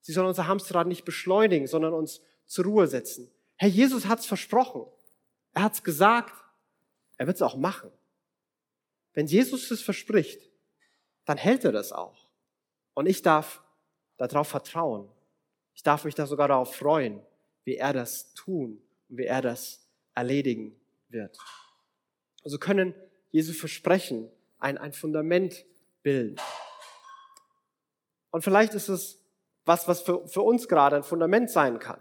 Sie 0.00 0.12
sollen 0.12 0.28
unser 0.28 0.46
Hamsterrad 0.46 0.86
nicht 0.86 1.04
beschleunigen, 1.04 1.66
sondern 1.66 1.92
uns 1.92 2.20
zur 2.46 2.64
Ruhe 2.64 2.86
setzen. 2.86 3.30
Herr 3.56 3.68
Jesus 3.68 4.06
hat's 4.06 4.26
versprochen. 4.26 4.86
Er 5.52 5.64
hat's 5.64 5.82
gesagt. 5.82 6.34
Er 7.16 7.26
wird's 7.26 7.42
auch 7.42 7.56
machen. 7.56 7.90
Wenn 9.14 9.26
Jesus 9.26 9.70
es 9.70 9.80
verspricht, 9.80 10.50
dann 11.24 11.38
hält 11.38 11.64
er 11.64 11.72
das 11.72 11.92
auch. 11.92 12.30
Und 12.94 13.06
ich 13.06 13.22
darf 13.22 13.62
darauf 14.16 14.48
vertrauen. 14.48 15.10
Ich 15.76 15.82
darf 15.82 16.04
mich 16.04 16.14
da 16.16 16.26
sogar 16.26 16.48
darauf 16.48 16.74
freuen, 16.74 17.22
wie 17.64 17.76
er 17.76 17.92
das 17.92 18.34
tun 18.34 18.82
und 19.08 19.18
wie 19.18 19.26
er 19.26 19.42
das 19.42 19.86
erledigen 20.14 20.74
wird. 21.08 21.38
Also 22.42 22.58
können 22.58 22.94
Jesu 23.30 23.52
Versprechen 23.52 24.30
ein, 24.58 24.78
ein 24.78 24.92
Fundament 24.92 25.64
bilden. 26.02 26.36
Und 28.30 28.42
vielleicht 28.42 28.74
ist 28.74 28.88
es 28.88 29.20
was, 29.64 29.86
was 29.86 30.00
für, 30.02 30.26
für 30.26 30.42
uns 30.42 30.68
gerade 30.68 30.96
ein 30.96 31.02
Fundament 31.02 31.50
sein 31.50 31.78
kann. 31.78 32.00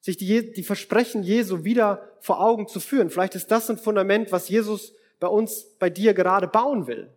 Sich 0.00 0.16
die, 0.16 0.52
die 0.52 0.62
Versprechen 0.62 1.22
Jesu 1.22 1.64
wieder 1.64 2.12
vor 2.20 2.40
Augen 2.40 2.68
zu 2.68 2.80
führen. 2.80 3.10
Vielleicht 3.10 3.34
ist 3.34 3.50
das 3.50 3.70
ein 3.70 3.78
Fundament, 3.78 4.30
was 4.30 4.48
Jesus 4.48 4.94
bei 5.18 5.28
uns, 5.28 5.64
bei 5.78 5.88
dir 5.88 6.14
gerade 6.14 6.48
bauen 6.48 6.86
will. 6.86 7.10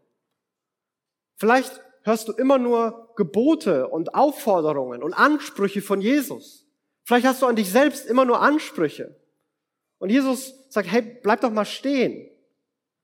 Vielleicht 1.36 1.82
hörst 2.04 2.28
du 2.28 2.34
immer 2.34 2.58
nur 2.58 3.14
Gebote 3.16 3.88
und 3.88 4.16
Aufforderungen 4.16 5.04
und 5.04 5.14
Ansprüche 5.14 5.82
von 5.82 6.02
Jesus. 6.02 6.66
Vielleicht 7.04 7.26
hast 7.26 7.42
du 7.42 7.46
an 7.46 7.56
dich 7.56 7.72
selbst 7.72 8.06
immer 8.06 8.26
nur 8.26 8.42
Ansprüche. 8.42 9.16
Und 9.98 10.10
Jesus 10.10 10.54
sagt, 10.70 10.92
hey, 10.92 11.02
bleib 11.02 11.42
doch 11.42 11.52
mal 11.52 11.66
stehen. 11.66 12.30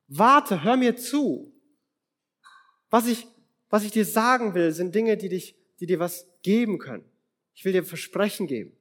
Warte, 0.07 0.63
hör 0.63 0.77
mir 0.77 0.95
zu. 0.95 1.51
Was 2.89 3.07
ich, 3.07 3.27
was 3.69 3.83
ich 3.83 3.91
dir 3.91 4.05
sagen 4.05 4.53
will, 4.53 4.71
sind 4.71 4.95
Dinge, 4.95 5.17
die 5.17 5.29
dich, 5.29 5.55
die 5.79 5.85
dir 5.85 5.99
was 5.99 6.27
geben 6.43 6.77
können. 6.77 7.03
Ich 7.53 7.65
will 7.65 7.73
dir 7.73 7.83
Versprechen 7.83 8.47
geben. 8.47 8.77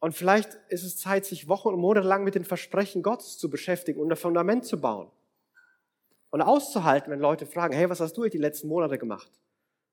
Und 0.00 0.12
vielleicht 0.12 0.56
ist 0.68 0.84
es 0.84 0.96
Zeit, 0.96 1.24
sich 1.24 1.48
Wochen 1.48 1.68
und 1.68 1.80
Monate 1.80 2.06
lang 2.06 2.24
mit 2.24 2.34
den 2.34 2.44
Versprechen 2.44 3.02
Gottes 3.02 3.38
zu 3.38 3.50
beschäftigen 3.50 4.00
und 4.00 4.10
ein 4.10 4.16
Fundament 4.16 4.64
zu 4.64 4.80
bauen. 4.80 5.10
Und 6.30 6.42
auszuhalten, 6.42 7.10
wenn 7.10 7.20
Leute 7.20 7.46
fragen, 7.46 7.74
hey, 7.74 7.88
was 7.88 8.00
hast 8.00 8.16
du 8.16 8.24
die 8.28 8.38
letzten 8.38 8.68
Monate 8.68 8.98
gemacht? 8.98 9.30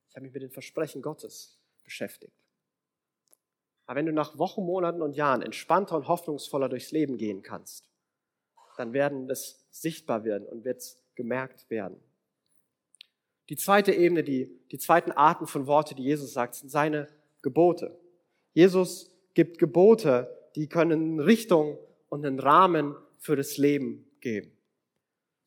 Ich 0.09 0.15
habe 0.15 0.25
mich 0.25 0.33
mit 0.33 0.43
den 0.43 0.51
Versprechen 0.51 1.01
Gottes 1.01 1.59
beschäftigt. 1.83 2.33
Aber 3.85 3.97
wenn 3.97 4.05
du 4.05 4.13
nach 4.13 4.37
Wochen, 4.37 4.63
Monaten 4.63 5.01
und 5.01 5.15
Jahren 5.15 5.41
entspannter 5.41 5.95
und 5.95 6.07
hoffnungsvoller 6.07 6.69
durchs 6.69 6.91
Leben 6.91 7.17
gehen 7.17 7.41
kannst, 7.41 7.85
dann 8.77 8.93
werden 8.93 9.29
es 9.29 9.65
sichtbar 9.71 10.23
werden 10.23 10.47
und 10.47 10.65
wird 10.65 10.77
es 10.77 11.03
gemerkt 11.15 11.69
werden. 11.69 11.99
Die 13.49 13.57
zweite 13.57 13.91
Ebene, 13.91 14.23
die, 14.23 14.49
die 14.71 14.77
zweiten 14.77 15.11
Arten 15.11 15.47
von 15.47 15.67
Worte, 15.67 15.95
die 15.95 16.03
Jesus 16.03 16.33
sagt, 16.33 16.55
sind 16.55 16.69
seine 16.69 17.07
Gebote. 17.41 17.99
Jesus 18.53 19.11
gibt 19.33 19.57
Gebote, 19.57 20.33
die 20.55 20.67
können 20.67 21.19
Richtung 21.19 21.77
und 22.09 22.25
einen 22.25 22.39
Rahmen 22.39 22.95
für 23.17 23.35
das 23.35 23.57
Leben 23.57 24.09
geben. 24.21 24.51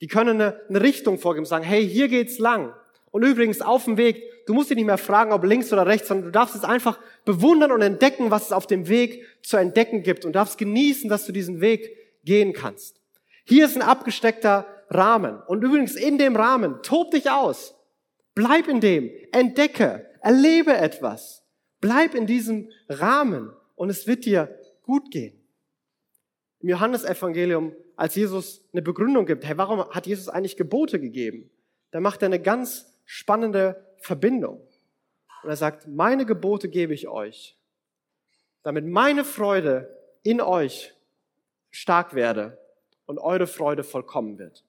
Die 0.01 0.07
können 0.07 0.41
eine, 0.41 0.61
eine 0.69 0.83
Richtung 0.83 1.19
vorgeben, 1.19 1.47
sagen, 1.47 1.65
hey, 1.65 1.89
hier 1.89 2.09
geht's 2.09 2.39
lang. 2.39 2.75
Und 3.11 3.23
übrigens 3.23 3.63
auf 3.63 3.85
dem 3.85 3.97
Weg, 3.97 4.23
du 4.47 4.53
musst 4.53 4.69
dich 4.71 4.77
nicht 4.77 4.87
mehr 4.87 4.99
fragen, 4.99 5.33
ob 5.33 5.45
links 5.45 5.73
oder 5.73 5.87
rechts, 5.87 6.09
sondern 6.09 6.27
du 6.27 6.33
darfst 6.33 6.55
es 6.55 6.65
einfach 6.65 6.99
bewundern 7.25 7.73
und 7.73 7.81
entdecken, 7.81 8.31
was 8.31 8.47
es 8.47 8.53
auf 8.53 8.67
dem 8.67 8.89
Weg 8.89 9.25
zu 9.43 9.57
entdecken 9.57 10.03
gibt 10.03 10.25
und 10.25 10.35
darfst 10.35 10.59
genießen, 10.59 11.09
dass 11.09 11.25
du 11.25 11.33
diesen 11.33 11.61
Weg 11.61 11.97
gehen 12.25 12.53
kannst. 12.53 13.01
Hier 13.45 13.65
ist 13.65 13.77
ein 13.77 13.83
abgesteckter 13.83 14.67
Rahmen. 14.91 15.41
Und 15.47 15.63
übrigens 15.63 15.97
in 15.97 16.19
dem 16.19 16.37
Rahmen, 16.37 16.83
tob 16.83 17.13
dich 17.13 17.31
aus. 17.31 17.75
Bleib 18.35 18.69
in 18.69 18.81
dem, 18.81 19.11
entdecke, 19.33 20.07
erlebe 20.21 20.77
etwas. 20.77 21.43
Bleib 21.81 22.15
in 22.15 22.27
diesem 22.27 22.71
Rahmen 22.89 23.51
und 23.77 23.89
es 23.89 24.07
wird 24.07 24.25
dir 24.25 24.59
gut 24.83 25.11
gehen. 25.11 25.41
Im 26.61 26.69
Johannesevangelium, 26.69 27.75
als 27.97 28.15
Jesus 28.15 28.63
eine 28.73 28.83
Begründung 28.83 29.27
gibt, 29.27 29.45
hey, 29.45 29.57
warum 29.57 29.89
hat 29.91 30.07
Jesus 30.07 30.29
eigentlich 30.29 30.57
Gebote 30.57 31.01
gegeben? 31.01 31.51
Da 31.91 32.01
macht 32.01 32.23
er 32.23 32.27
eine 32.27 32.41
ganz 32.41 32.95
spannende 33.05 33.85
Verbindung. 33.99 34.61
Und 35.43 35.49
er 35.49 35.57
sagt, 35.57 35.89
meine 35.89 36.27
Gebote 36.27 36.69
gebe 36.69 36.93
ich 36.93 37.09
euch, 37.09 37.57
damit 38.63 38.87
meine 38.87 39.25
Freude 39.25 39.97
in 40.23 40.41
euch 40.41 40.95
stark 41.71 42.15
werde 42.15 42.59
und 43.07 43.19
eure 43.19 43.47
Freude 43.47 43.85
vollkommen 43.85 44.39
wird. 44.39 44.65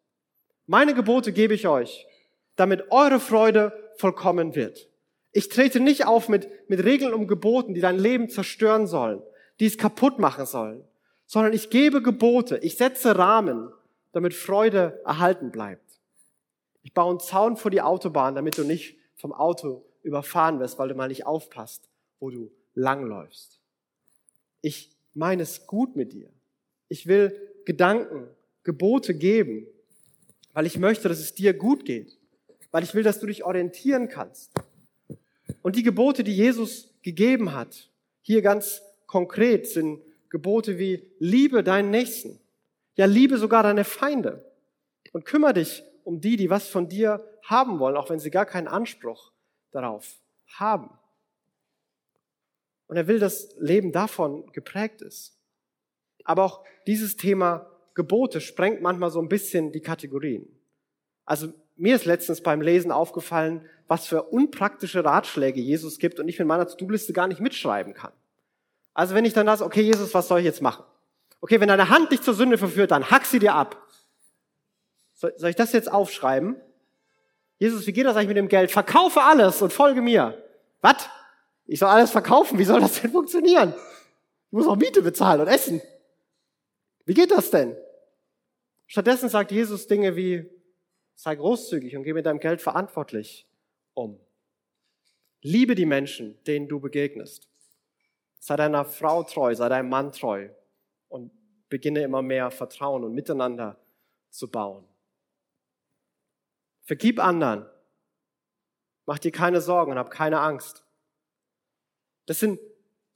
Meine 0.66 0.94
Gebote 0.94 1.34
gebe 1.34 1.54
ich 1.54 1.68
euch, 1.68 2.06
damit 2.56 2.92
eure 2.92 3.20
Freude 3.20 3.92
vollkommen 3.98 4.56
wird. 4.56 4.90
Ich 5.32 5.50
trete 5.50 5.80
nicht 5.80 6.06
auf 6.06 6.30
mit, 6.30 6.48
mit 6.70 6.84
Regeln 6.84 7.14
und 7.14 7.28
Geboten, 7.28 7.74
die 7.74 7.82
dein 7.82 7.98
Leben 7.98 8.30
zerstören 8.30 8.88
sollen, 8.88 9.22
die 9.60 9.66
es 9.66 9.78
kaputt 9.78 10.20
machen 10.20 10.46
sollen, 10.46 10.84
sondern 11.28 11.54
ich 11.54 11.70
gebe 11.70 12.02
Gebote, 12.02 12.58
ich 12.58 12.78
setze 12.78 13.18
Rahmen, 13.18 13.72
damit 14.14 14.34
Freude 14.34 15.00
erhalten 15.06 15.52
bleibt. 15.52 15.84
Ich 16.84 16.94
baue 16.94 17.12
einen 17.12 17.20
Zaun 17.20 17.58
vor 17.58 17.70
die 17.70 17.82
Autobahn, 17.82 18.34
damit 18.34 18.58
du 18.58 18.64
nicht 18.64 18.98
vom 19.18 19.34
Auto 19.34 19.84
überfahren 20.04 20.60
wirst, 20.60 20.80
weil 20.80 20.88
du 20.88 20.96
mal 20.96 21.10
nicht 21.10 21.26
aufpasst, 21.26 21.90
wo 22.20 22.30
du 22.30 22.50
langläufst. 22.74 23.60
Ich 24.62 24.90
meine 25.14 25.44
es 25.44 25.68
gut 25.68 25.96
mit 25.96 26.14
dir. 26.14 26.30
Ich 26.88 27.06
will 27.06 27.36
Gedanken, 27.66 28.28
Gebote 28.64 29.14
geben, 29.14 29.68
weil 30.54 30.66
ich 30.66 30.78
möchte, 30.78 31.10
dass 31.10 31.20
es 31.20 31.36
dir 31.36 31.54
gut 31.54 31.86
geht. 31.86 32.18
weil 32.72 32.84
ich 32.84 32.94
will, 32.94 33.04
dass 33.04 33.20
du 33.20 33.28
dich 33.28 33.44
orientieren 33.44 34.10
kannst. 34.10 34.52
Und 35.62 35.78
die 35.78 35.84
Gebote, 35.84 36.24
die 36.24 36.36
Jesus 36.36 36.90
gegeben 37.02 37.54
hat, 37.54 37.90
hier 38.22 38.42
ganz 38.42 38.82
konkret 39.08 39.68
sind 39.68 40.02
Gebote 40.38 40.78
wie 40.78 41.04
liebe 41.18 41.64
deinen 41.64 41.90
Nächsten. 41.90 42.40
Ja, 42.96 43.08
liebe 43.08 43.40
sogar 43.40 43.64
deine 43.64 43.84
Feinde. 43.84 44.46
Und 45.14 45.26
kümmere 45.26 45.56
dich 45.56 45.84
um 46.04 46.22
die, 46.22 46.36
die 46.36 46.52
was 46.52 46.68
von 46.68 46.88
dir 46.88 47.28
haben 47.42 47.80
wollen, 47.80 47.98
auch 47.98 48.12
wenn 48.12 48.20
sie 48.20 48.30
gar 48.30 48.46
keinen 48.46 48.68
Anspruch 48.68 49.32
darauf 49.72 50.20
haben. 50.60 50.92
Und 52.86 52.98
er 52.98 53.08
will, 53.08 53.18
dass 53.18 53.56
Leben 53.58 53.92
davon 53.92 54.52
geprägt 54.52 55.02
ist. 55.02 55.40
Aber 56.24 56.44
auch 56.44 56.64
dieses 56.86 57.18
Thema 57.18 57.66
Gebote 57.96 58.40
sprengt 58.40 58.84
manchmal 58.84 59.10
so 59.10 59.20
ein 59.20 59.30
bisschen 59.30 59.72
die 59.72 59.82
Kategorien. 59.82 60.48
Also 61.26 61.52
mir 61.78 61.96
ist 61.96 62.06
letztens 62.06 62.42
beim 62.42 62.62
Lesen 62.62 62.92
aufgefallen, 62.92 63.66
was 63.88 64.06
für 64.06 64.22
unpraktische 64.22 65.04
Ratschläge 65.04 65.60
Jesus 65.62 65.98
gibt 65.98 66.20
und 66.20 66.28
ich 66.28 66.38
mit 66.38 66.48
meiner 66.48 66.68
To-Do-Liste 66.68 67.12
gar 67.12 67.28
nicht 67.28 67.42
mitschreiben 67.42 67.96
kann. 67.96 68.14
Also 68.98 69.14
wenn 69.14 69.26
ich 69.26 69.34
dann 69.34 69.46
das, 69.46 69.62
okay, 69.62 69.82
Jesus, 69.82 70.12
was 70.16 70.28
soll 70.28 70.40
ich 70.40 70.46
jetzt 70.46 70.64
machen? 70.64 70.84
Okay, 71.40 71.62
wenn 71.62 71.68
deine 71.68 71.90
Hand 71.90 72.12
dich 72.12 72.24
zur 72.24 72.34
Sünde 72.34 72.58
verführt, 72.58 72.90
dann 72.90 73.12
hack 73.12 73.28
sie 73.28 73.38
dir 73.38 73.54
ab. 73.54 73.80
Soll, 75.14 75.36
soll 75.38 75.52
ich 75.52 75.56
das 75.56 75.72
jetzt 75.72 75.92
aufschreiben? 75.92 76.60
Jesus, 77.60 77.86
wie 77.86 77.94
geht 77.94 78.08
das 78.08 78.16
eigentlich 78.16 78.30
mit 78.30 78.38
dem 78.38 78.48
Geld? 78.48 78.72
Verkaufe 78.72 79.22
alles 79.22 79.62
und 79.62 79.72
folge 79.72 80.02
mir. 80.02 80.44
Was? 80.82 81.08
Ich 81.68 81.78
soll 81.78 81.90
alles 81.90 82.10
verkaufen? 82.10 82.58
Wie 82.58 82.64
soll 82.64 82.82
das 82.82 83.00
denn 83.00 83.12
funktionieren? 83.12 83.76
Ich 84.48 84.54
muss 84.54 84.66
auch 84.66 84.76
Miete 84.76 85.04
bezahlen 85.04 85.42
und 85.42 85.48
essen. 85.48 85.80
Wie 87.06 87.14
geht 87.14 87.30
das 87.30 87.52
denn? 87.52 87.78
Stattdessen 88.88 89.30
sagt 89.30 89.52
Jesus 89.52 89.86
Dinge 89.86 90.16
wie, 90.16 90.50
sei 91.14 91.36
großzügig 91.36 91.96
und 91.98 92.04
geh 92.04 92.14
mit 92.14 92.26
deinem 92.26 92.40
Geld 92.40 92.64
verantwortlich 92.64 93.46
um. 93.94 94.20
Liebe 95.44 95.76
die 95.76 95.86
Menschen, 95.86 96.44
denen 96.46 96.68
du 96.68 96.80
begegnest. 96.80 97.48
Sei 98.40 98.56
deiner 98.56 98.86
Frau 98.86 99.24
treu, 99.24 99.54
sei 99.56 99.70
deinem 99.70 99.90
Mann 99.90 100.12
treu 100.12 100.50
und 101.10 101.32
beginne 101.70 102.02
immer 102.02 102.22
mehr 102.22 102.52
Vertrauen 102.52 103.04
und 103.04 103.14
miteinander 103.14 103.78
zu 104.30 104.50
bauen. 104.50 104.86
Vergib 106.84 107.20
anderen. 107.20 107.66
Mach 109.06 109.20
dir 109.20 109.32
keine 109.32 109.62
Sorgen 109.62 109.92
und 109.92 109.98
hab 109.98 110.12
keine 110.12 110.40
Angst. 110.40 110.84
Das 112.26 112.40
sind 112.40 112.60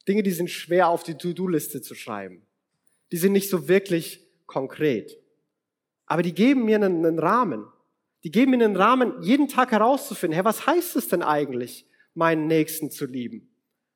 Dinge, 0.08 0.24
die 0.24 0.32
sind 0.32 0.50
schwer 0.50 0.88
auf 0.88 1.04
die 1.04 1.16
To-Do-Liste 1.16 1.82
zu 1.82 1.96
schreiben. 1.96 2.46
Die 3.12 3.18
sind 3.18 3.34
nicht 3.34 3.50
so 3.50 3.68
wirklich 3.68 4.26
konkret. 4.46 5.18
Aber 6.06 6.24
die 6.24 6.34
geben 6.34 6.66
mir 6.66 6.78
einen, 6.78 7.06
einen 7.06 7.20
Rahmen. 7.20 7.68
Die 8.24 8.32
geben 8.32 8.52
mir 8.52 8.64
einen 8.64 8.76
Rahmen, 8.76 9.22
jeden 9.22 9.48
Tag 9.48 9.72
herauszufinden, 9.72 10.36
hey, 10.36 10.46
was 10.46 10.66
heißt 10.66 10.96
es 10.96 11.08
denn 11.08 11.24
eigentlich, 11.24 11.88
meinen 12.14 12.48
Nächsten 12.48 12.92
zu 12.92 13.06
lieben, 13.06 13.51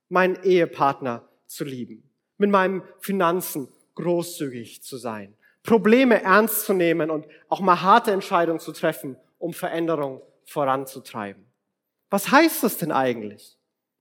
meinen 0.09 0.41
Ehepartner 0.43 1.27
zu 1.47 1.63
lieben, 1.63 2.09
mit 2.37 2.49
meinen 2.49 2.83
Finanzen 2.99 3.67
großzügig 3.95 4.83
zu 4.83 4.97
sein, 4.97 5.35
Probleme 5.63 6.21
ernst 6.21 6.65
zu 6.65 6.73
nehmen 6.73 7.09
und 7.09 7.25
auch 7.49 7.59
mal 7.59 7.81
harte 7.81 8.11
Entscheidungen 8.11 8.59
zu 8.59 8.71
treffen, 8.71 9.17
um 9.39 9.53
Veränderung 9.53 10.21
voranzutreiben. 10.45 11.43
Was 12.09 12.31
heißt 12.31 12.63
das 12.63 12.77
denn 12.77 12.91
eigentlich? 12.91 13.57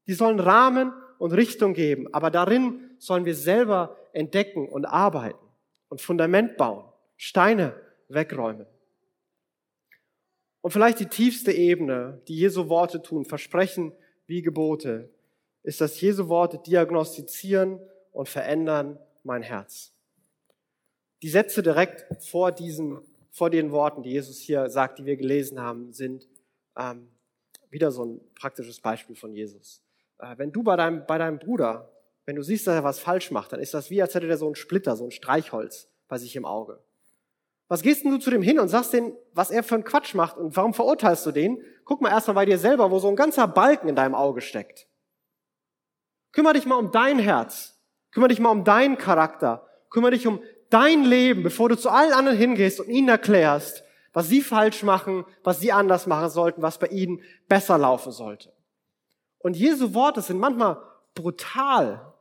Die 0.07 0.13
sollen 0.13 0.41
Rahmen 0.41 0.93
und 1.19 1.33
Richtung 1.33 1.73
geben, 1.73 2.13
aber 2.13 2.31
darin 2.31 2.91
sollen 2.99 3.25
wir 3.25 3.35
selber 3.35 3.97
entdecken 4.13 4.69
und 4.69 4.85
arbeiten 4.85 5.45
und 5.89 6.01
Fundament 6.01 6.57
bauen, 6.57 6.85
Steine 7.17 7.75
wegräumen. 8.09 8.67
Und 10.61 10.71
vielleicht 10.71 11.01
die 11.01 11.07
tiefste 11.07 11.53
Ebene, 11.53 12.23
die 12.29 12.37
Jesu 12.37 12.69
Worte 12.69 13.03
tun, 13.03 13.25
Versprechen 13.25 13.93
wie 14.27 14.43
Gebote, 14.43 15.11
ist, 15.65 15.81
dass 15.81 16.01
Jesu 16.01 16.29
Worte 16.29 16.59
diagnostizieren 16.59 17.81
und 18.13 18.29
verändern 18.29 18.99
mein 19.25 19.43
Herz. 19.43 19.93
Die 21.23 21.29
Sätze 21.31 21.63
direkt 21.63 22.07
vor 22.23 22.53
diesen, 22.53 23.01
vor 23.31 23.51
den 23.51 23.73
Worten, 23.73 24.03
die 24.03 24.11
Jesus 24.11 24.39
hier 24.39 24.69
sagt, 24.69 24.99
die 24.99 25.07
wir 25.07 25.17
gelesen 25.17 25.61
haben, 25.61 25.93
sind 25.93 26.29
ähm, 26.77 27.09
wieder 27.71 27.91
so 27.91 28.05
ein 28.05 28.21
praktisches 28.35 28.79
Beispiel 28.79 29.17
von 29.17 29.33
Jesus. 29.33 29.83
Äh, 30.19 30.37
wenn 30.37 30.53
du 30.53 30.63
bei 30.63 30.77
deinem, 30.77 31.07
bei 31.07 31.19
deinem 31.19 31.39
Bruder, 31.39 31.91
wenn 32.27 32.37
du 32.37 32.43
siehst, 32.43 32.67
dass 32.67 32.75
er 32.75 32.85
was 32.85 33.01
falsch 33.01 33.31
macht, 33.31 33.53
dann 33.53 33.61
ist 33.61 33.75
das 33.75 33.91
wie, 33.91 34.01
als 34.03 34.15
hätte 34.15 34.27
der 34.27 34.37
so 34.37 34.49
ein 34.49 34.55
Splitter, 34.55 34.97
so 34.97 35.05
ein 35.05 35.11
Streichholz 35.11 35.89
bei 36.09 36.19
sich 36.19 36.37
im 36.37 36.45
Auge. 36.45 36.79
Was 37.69 37.83
gehst 37.83 38.05
denn 38.05 38.11
du 38.11 38.19
zu 38.19 38.31
dem 38.31 38.43
hin 38.43 38.61
und 38.61 38.69
sagst 38.69 38.93
denen, 38.93 39.15
was 39.33 39.51
er 39.51 39.63
für 39.63 39.75
einen 39.75 39.85
Quatsch 39.85 40.15
macht 40.15 40.37
und 40.37 40.55
warum 40.57 40.75
verurteilst 40.75 41.25
du 41.25 41.33
den? 41.33 41.63
Guck 41.85 42.03
mal 42.03 42.11
erstmal 42.11 42.35
bei 42.35 42.45
dir 42.45 42.59
selber, 42.59 42.91
wo 42.91 42.99
so 42.99 43.09
ein 43.09 43.17
ganzer 43.17 43.49
Balken 43.49 43.89
in 43.89 43.97
deinem 43.97 44.15
Auge 44.15 44.43
steckt. 44.43 44.87
Kümmer 46.35 46.53
dich 46.53 46.67
mal 46.67 46.77
um 46.77 46.91
dein 46.91 47.19
Herz. 47.19 47.81
Kümmer 48.11 48.29
dich 48.29 48.41
mal 48.41 48.51
um 48.51 48.65
deinen 48.65 48.99
Charakter. 48.99 49.67
Kümmer 49.89 50.11
dich 50.11 50.27
um 50.27 50.43
dein 50.69 51.05
Leben, 51.05 51.45
bevor 51.45 51.69
du 51.69 51.77
zu 51.77 51.89
allen 51.89 52.13
anderen 52.13 52.37
hingehst 52.37 52.81
und 52.81 52.89
ihnen 52.89 53.09
erklärst, 53.09 53.85
was 54.13 54.29
sie 54.29 54.43
falsch 54.43 54.83
machen, 54.83 55.25
was 55.45 55.61
sie 55.61 55.71
anders 55.71 56.07
machen 56.07 56.29
sollten, 56.29 56.61
was 56.61 56.79
bei 56.79 56.89
ihnen 56.89 57.23
besser 57.49 57.79
laufen 57.79 58.11
sollte. 58.11 58.53
Und 59.39 59.57
Jesu 59.57 59.95
Worte 59.95 60.23
sind 60.23 60.41
manchmal 60.41 60.79
brutal. 61.15 62.13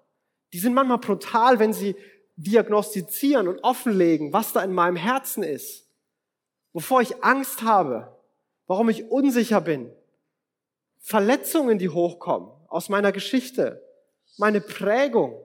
Die 0.54 0.60
sind 0.60 0.76
manchmal 0.76 1.00
brutal, 1.00 1.58
wenn 1.58 1.74
sie 1.74 1.96
diagnostizieren 2.36 3.48
und 3.48 3.64
offenlegen, 3.64 4.32
was 4.32 4.54
da 4.54 4.62
in 4.64 4.74
meinem 4.74 4.96
Herzen 4.96 5.42
ist, 5.42 5.88
wovor 6.72 7.02
ich 7.02 7.24
Angst 7.24 7.64
habe, 7.64 8.16
warum 8.68 8.90
ich 8.90 9.10
unsicher 9.10 9.62
bin, 9.62 9.92
Verletzungen, 11.00 11.80
die 11.80 11.90
hochkommen 11.90 12.52
aus 12.68 12.90
meiner 12.90 13.12
Geschichte, 13.12 13.83
meine 14.38 14.62
Prägung, 14.62 15.40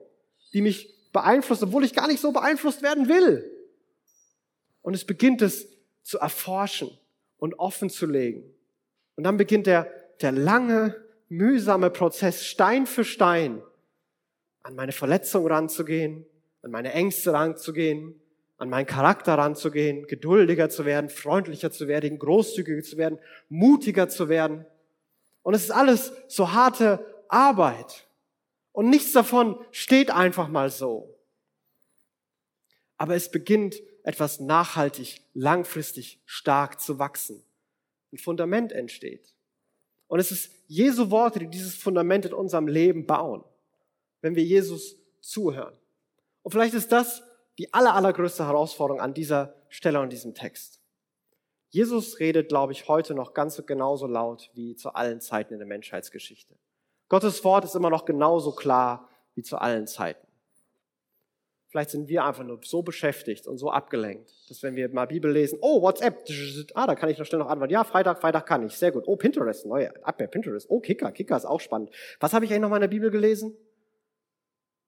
die 0.53 0.61
mich 0.61 0.93
beeinflusst, 1.11 1.63
obwohl 1.63 1.83
ich 1.83 1.93
gar 1.93 2.07
nicht 2.07 2.19
so 2.19 2.31
beeinflusst 2.31 2.81
werden 2.81 3.07
will. 3.07 3.49
Und 4.81 4.93
es 4.93 5.05
beginnt 5.05 5.41
es 5.41 5.67
zu 6.03 6.19
erforschen 6.19 6.89
und 7.37 7.59
offen 7.59 7.89
zu 7.89 8.05
legen. 8.05 8.43
Und 9.15 9.23
dann 9.23 9.37
beginnt 9.37 9.67
der, 9.67 9.91
der 10.21 10.31
lange, 10.31 10.95
mühsame 11.27 11.89
Prozess, 11.89 12.45
Stein 12.45 12.85
für 12.85 13.03
Stein, 13.03 13.61
an 14.63 14.75
meine 14.75 14.91
Verletzung 14.91 15.47
ranzugehen, 15.47 16.25
an 16.61 16.71
meine 16.71 16.93
Ängste 16.93 17.33
ranzugehen, 17.33 18.19
an 18.57 18.69
meinen 18.69 18.85
Charakter 18.85 19.35
ranzugehen, 19.35 20.05
geduldiger 20.07 20.69
zu 20.69 20.85
werden, 20.85 21.09
freundlicher 21.09 21.71
zu 21.71 21.87
werden, 21.87 22.19
großzügiger 22.19 22.83
zu 22.83 22.97
werden, 22.97 23.19
mutiger 23.47 24.09
zu 24.09 24.27
werden. 24.27 24.65
Und 25.43 25.53
es 25.53 25.63
ist 25.63 25.71
alles 25.71 26.11
so 26.27 26.51
harte 26.51 27.05
Arbeit. 27.29 28.05
Und 28.79 28.89
nichts 28.89 29.11
davon 29.11 29.59
steht 29.71 30.09
einfach 30.09 30.47
mal 30.47 30.69
so. 30.69 31.13
Aber 32.95 33.13
es 33.13 33.29
beginnt 33.29 33.75
etwas 34.03 34.39
nachhaltig, 34.39 35.19
langfristig 35.33 36.21
stark 36.23 36.79
zu 36.79 36.97
wachsen. 36.97 37.43
Ein 38.13 38.19
Fundament 38.19 38.71
entsteht. 38.71 39.33
Und 40.07 40.21
es 40.21 40.31
ist 40.31 40.53
Jesu 40.67 41.11
Worte, 41.11 41.39
die 41.39 41.49
dieses 41.49 41.75
Fundament 41.75 42.25
in 42.27 42.31
unserem 42.31 42.69
Leben 42.69 43.05
bauen, 43.05 43.43
wenn 44.21 44.35
wir 44.35 44.45
Jesus 44.45 44.95
zuhören. 45.19 45.75
Und 46.41 46.51
vielleicht 46.51 46.73
ist 46.73 46.93
das 46.93 47.21
die 47.57 47.73
aller, 47.73 47.95
allergrößte 47.95 48.45
Herausforderung 48.45 49.01
an 49.01 49.13
dieser 49.13 49.55
Stelle 49.67 49.99
und 49.99 50.13
diesem 50.13 50.35
Text. 50.35 50.79
Jesus 51.67 52.21
redet, 52.21 52.47
glaube 52.47 52.71
ich, 52.71 52.87
heute 52.87 53.13
noch 53.13 53.33
ganz 53.33 53.61
genauso 53.65 54.07
laut 54.07 54.49
wie 54.53 54.77
zu 54.77 54.93
allen 54.93 55.19
Zeiten 55.19 55.51
in 55.51 55.59
der 55.59 55.67
Menschheitsgeschichte. 55.67 56.55
Gottes 57.09 57.43
Wort 57.43 57.65
ist 57.65 57.75
immer 57.75 57.89
noch 57.89 58.05
genauso 58.05 58.53
klar 58.53 59.09
wie 59.35 59.41
zu 59.41 59.57
allen 59.57 59.87
Zeiten. 59.87 60.25
Vielleicht 61.69 61.91
sind 61.91 62.07
wir 62.07 62.25
einfach 62.25 62.43
nur 62.43 62.59
so 62.63 62.81
beschäftigt 62.81 63.45
und 63.45 63.59
so 63.59 63.69
abgelenkt, 63.69 64.31
dass 64.49 64.63
wenn 64.63 64.75
wir 64.75 64.89
mal 64.89 65.05
Bibel 65.05 65.31
lesen, 65.31 65.59
oh, 65.61 65.83
WhatsApp, 65.83 66.25
ah, 66.73 66.87
da 66.87 66.95
kann 66.95 67.09
ich 67.09 67.19
noch 67.19 67.25
schnell 67.25 67.39
noch 67.39 67.49
antworten. 67.49 67.71
Ja, 67.71 67.83
Freitag, 67.83 68.19
Freitag 68.19 68.47
kann 68.47 68.65
ich. 68.65 68.73
Sehr 68.73 68.91
gut. 68.91 69.03
Oh, 69.05 69.15
Pinterest, 69.15 69.67
neue 69.67 69.93
bei 70.03 70.25
Pinterest. 70.25 70.67
Oh, 70.69 70.79
Kicker, 70.79 71.11
Kicker 71.11 71.37
ist 71.37 71.45
auch 71.45 71.59
spannend. 71.59 71.91
Was 72.19 72.33
habe 72.33 72.45
ich 72.45 72.51
eigentlich 72.51 72.61
noch 72.61 72.69
mal 72.69 72.77
in 72.77 72.81
der 72.81 72.87
Bibel 72.87 73.11
gelesen? 73.11 73.55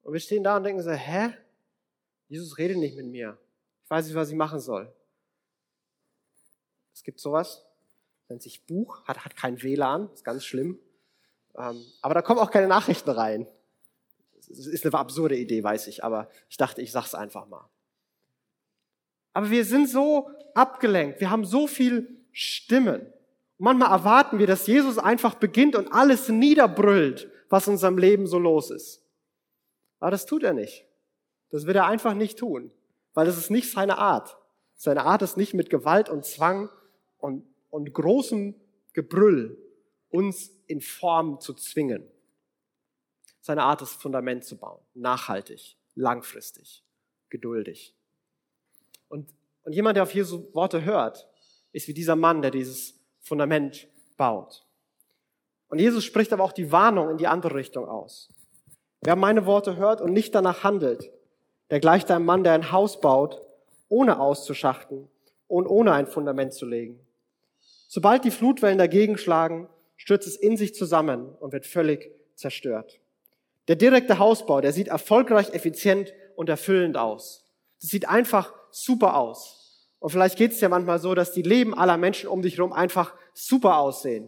Und 0.01 0.13
wir 0.13 0.19
stehen 0.19 0.43
da 0.43 0.57
und 0.57 0.63
denken 0.63 0.81
so, 0.81 0.89
hä? 0.89 1.34
Jesus 2.27 2.57
redet 2.57 2.77
nicht 2.77 2.95
mit 2.95 3.05
mir. 3.05 3.38
Ich 3.84 3.89
weiß 3.89 4.07
nicht, 4.07 4.15
was 4.15 4.29
ich 4.29 4.36
machen 4.36 4.60
soll. 4.60 4.91
Es 6.93 7.03
gibt 7.03 7.19
sowas, 7.19 7.63
nennt 8.27 8.41
sich 8.41 8.65
Buch, 8.65 9.03
hat, 9.05 9.23
hat 9.23 9.36
kein 9.36 9.62
WLAN, 9.62 10.10
ist 10.13 10.23
ganz 10.23 10.45
schlimm. 10.45 10.79
Ähm, 11.62 11.86
aber 12.02 12.15
da 12.15 12.21
kommen 12.21 12.39
auch 12.39 12.50
keine 12.50 12.67
Nachrichten 12.67 13.12
rein. 13.12 13.47
Das 14.47 14.65
ist 14.65 14.86
eine 14.86 14.93
absurde 14.95 15.38
Idee, 15.38 15.63
weiß 15.63 15.88
ich, 15.88 16.04
aber 16.04 16.28
ich 16.50 16.58
dachte, 16.58 16.82
ich 16.82 16.91
sag's 16.91 17.13
einfach 17.13 17.47
mal. 17.47 17.69
Aber 19.34 19.50
wir 19.50 19.63
sind 19.63 19.88
so 19.88 20.30
abgelenkt, 20.56 21.21
wir 21.21 21.30
haben 21.30 21.45
so 21.45 21.67
viel 21.67 22.17
Stimmen. 22.32 23.02
Und 23.02 23.65
manchmal 23.65 23.91
erwarten 23.91 24.39
wir, 24.39 24.47
dass 24.47 24.67
Jesus 24.67 24.97
einfach 24.97 25.36
beginnt 25.36 25.76
und 25.76 25.93
alles 25.93 26.30
niederbrüllt, 26.30 27.30
was 27.50 27.67
in 27.67 27.74
unserem 27.74 27.97
Leben 27.97 28.26
so 28.26 28.39
los 28.39 28.71
ist. 28.71 29.04
Aber 30.00 30.12
das 30.12 30.26
tut 30.26 30.43
er 30.43 30.54
nicht. 30.54 30.86
Das 31.52 31.65
wird 31.65 31.78
er 31.78 31.86
einfach 31.86 32.15
nicht 32.15 32.39
tun, 32.39 32.71
weil 33.13 33.28
das 33.28 33.38
ist 33.38 33.52
nicht 33.52 33.71
seine 33.71 33.97
Art. 33.97 34.38
Seine 34.74 35.04
Art 35.04 35.21
ist 35.21 35.38
nicht 35.38 35.54
mit 35.54 35.69
Gewalt 35.69 36.10
und 36.10 36.26
Zwang 36.26 36.69
und, 37.19 37.45
und 37.69 37.93
großem 37.93 38.56
Gebrüll 38.93 39.58
uns 40.10 40.52
in 40.71 40.81
Form 40.81 41.39
zu 41.39 41.53
zwingen. 41.53 42.10
Seine 43.41 43.63
Art, 43.63 43.81
das 43.81 43.93
Fundament 43.93 44.45
zu 44.45 44.57
bauen. 44.57 44.79
Nachhaltig, 44.93 45.75
langfristig, 45.95 46.84
geduldig. 47.29 47.93
Und, 49.10 49.29
und 49.63 49.73
jemand, 49.73 49.97
der 49.97 50.03
auf 50.03 50.13
Jesu 50.13 50.47
Worte 50.53 50.86
hört, 50.86 51.27
ist 51.73 51.88
wie 51.88 51.93
dieser 51.93 52.15
Mann, 52.15 52.41
der 52.41 52.51
dieses 52.51 52.99
Fundament 53.19 53.88
baut. 54.15 54.65
Und 55.67 55.79
Jesus 55.79 56.03
spricht 56.05 56.31
aber 56.31 56.43
auch 56.43 56.53
die 56.53 56.71
Warnung 56.71 57.10
in 57.10 57.17
die 57.17 57.27
andere 57.27 57.55
Richtung 57.55 57.88
aus. 57.88 58.29
Wer 59.01 59.15
meine 59.15 59.45
Worte 59.45 59.75
hört 59.75 59.99
und 59.99 60.13
nicht 60.13 60.36
danach 60.36 60.63
handelt, 60.63 61.12
der 61.69 61.79
gleicht 61.79 62.12
einem 62.12 62.25
Mann, 62.25 62.43
der 62.43 62.53
ein 62.53 62.71
Haus 62.71 63.01
baut, 63.01 63.41
ohne 63.89 64.19
auszuschachten 64.19 65.10
und 65.47 65.67
ohne 65.67 65.93
ein 65.93 66.07
Fundament 66.07 66.53
zu 66.53 66.65
legen. 66.65 66.99
Sobald 67.88 68.23
die 68.23 68.31
Flutwellen 68.31 68.77
dagegen 68.77 69.17
schlagen, 69.17 69.67
stürzt 70.01 70.27
es 70.27 70.35
in 70.35 70.57
sich 70.57 70.73
zusammen 70.73 71.29
und 71.39 71.53
wird 71.53 71.67
völlig 71.67 72.11
zerstört. 72.33 72.99
Der 73.67 73.75
direkte 73.75 74.17
Hausbau, 74.17 74.59
der 74.59 74.73
sieht 74.73 74.87
erfolgreich, 74.87 75.53
effizient 75.53 76.11
und 76.35 76.49
erfüllend 76.49 76.97
aus. 76.97 77.45
Das 77.79 77.91
sieht 77.91 78.09
einfach 78.09 78.51
super 78.71 79.15
aus. 79.15 79.87
Und 79.99 80.09
vielleicht 80.09 80.39
geht 80.39 80.53
es 80.53 80.59
ja 80.59 80.69
manchmal 80.69 80.97
so, 80.97 81.13
dass 81.13 81.33
die 81.33 81.43
Leben 81.43 81.75
aller 81.75 81.97
Menschen 81.97 82.29
um 82.29 82.41
dich 82.41 82.57
herum 82.57 82.73
einfach 82.73 83.13
super 83.35 83.77
aussehen. 83.77 84.27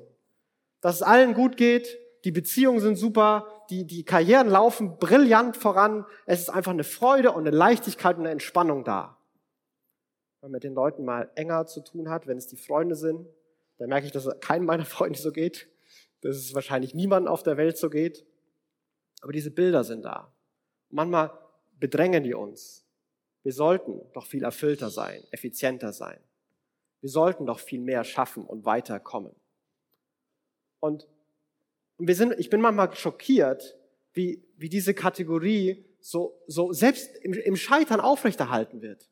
Dass 0.79 0.97
es 0.97 1.01
allen 1.01 1.33
gut 1.33 1.57
geht, 1.57 1.97
die 2.23 2.31
Beziehungen 2.31 2.79
sind 2.79 2.95
super, 2.95 3.47
die, 3.71 3.88
die 3.88 4.05
Karrieren 4.05 4.49
laufen 4.49 4.99
brillant 4.99 5.57
voran. 5.57 6.05
Es 6.27 6.39
ist 6.39 6.49
einfach 6.49 6.71
eine 6.71 6.83
Freude 6.83 7.31
und 7.31 7.47
eine 7.47 7.57
Leichtigkeit 7.57 8.17
und 8.17 8.23
eine 8.23 8.31
Entspannung 8.31 8.83
da. 8.83 9.17
Wenn 10.39 10.51
man 10.51 10.51
mit 10.51 10.63
den 10.63 10.75
Leuten 10.75 11.03
mal 11.03 11.31
enger 11.33 11.65
zu 11.65 11.81
tun 11.83 12.12
hat, 12.12 12.27
wenn 12.27 12.38
es 12.38 12.45
die 12.45 12.57
Freunde 12.57 12.95
sind, 12.95 13.25
dann 13.77 13.89
merke 13.89 14.05
ich, 14.05 14.12
dass 14.12 14.25
es 14.25 14.39
keinem 14.39 14.65
meiner 14.65 14.86
Freunde 14.86 15.19
so 15.19 15.31
geht, 15.31 15.69
dass 16.21 16.38
es 16.38 16.53
wahrscheinlich 16.53 16.93
niemandem 16.93 17.31
auf 17.31 17.43
der 17.43 17.57
Welt 17.57 17.77
so 17.77 17.89
geht. 17.89 18.25
Aber 19.21 19.31
diese 19.31 19.51
Bilder 19.51 19.83
sind 19.83 20.03
da. 20.03 20.33
Manchmal 20.89 21.31
bedrängen 21.79 22.23
die 22.23 22.33
uns. 22.33 22.86
Wir 23.43 23.53
sollten 23.53 24.01
doch 24.13 24.25
viel 24.25 24.43
erfüllter 24.43 24.89
sein, 24.89 25.21
effizienter 25.31 25.91
sein. 25.91 26.19
Wir 27.01 27.09
sollten 27.09 27.45
doch 27.45 27.59
viel 27.59 27.81
mehr 27.81 28.03
schaffen 28.05 28.45
und 28.45 28.65
weiterkommen. 28.65 29.36
Und 30.79 31.07
wir 31.97 32.15
sind, 32.15 32.33
ich 32.39 32.49
bin 32.49 32.62
manchmal 32.62 32.95
schockiert, 32.95 33.77
wie, 34.13 34.45
wie 34.57 34.69
diese 34.69 34.93
Kategorie 34.93 35.86
so, 35.99 36.41
so 36.47 36.71
selbst 36.71 37.15
im, 37.17 37.33
im 37.33 37.55
Scheitern 37.55 37.99
aufrechterhalten 37.99 38.81
wird. 38.81 39.09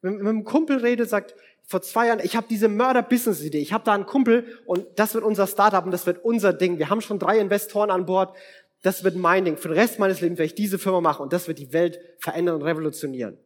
Wenn 0.00 0.16
mit 0.16 0.26
einem 0.26 0.44
Kumpel 0.44 0.78
redet, 0.78 1.08
sagt, 1.08 1.34
vor 1.64 1.82
zwei 1.82 2.08
Jahren, 2.08 2.20
ich 2.22 2.36
habe 2.36 2.46
diese 2.48 2.68
Mörder-Business-Idee, 2.68 3.58
ich 3.58 3.72
habe 3.72 3.84
da 3.84 3.92
einen 3.92 4.06
Kumpel 4.06 4.44
und 4.66 4.86
das 4.96 5.14
wird 5.14 5.24
unser 5.24 5.46
Startup 5.46 5.84
und 5.84 5.90
das 5.90 6.06
wird 6.06 6.24
unser 6.24 6.52
Ding. 6.52 6.78
Wir 6.78 6.90
haben 6.90 7.00
schon 7.00 7.18
drei 7.18 7.38
Investoren 7.38 7.90
an 7.90 8.06
Bord, 8.06 8.36
das 8.82 9.04
wird 9.04 9.16
mein 9.16 9.44
Ding. 9.44 9.56
Für 9.56 9.68
den 9.68 9.78
Rest 9.78 9.98
meines 9.98 10.20
Lebens 10.20 10.38
werde 10.38 10.46
ich 10.46 10.54
diese 10.54 10.78
Firma 10.78 11.00
machen 11.00 11.22
und 11.22 11.32
das 11.32 11.48
wird 11.48 11.58
die 11.58 11.72
Welt 11.72 12.00
verändern 12.18 12.56
und 12.56 12.62
revolutionieren. 12.62 13.38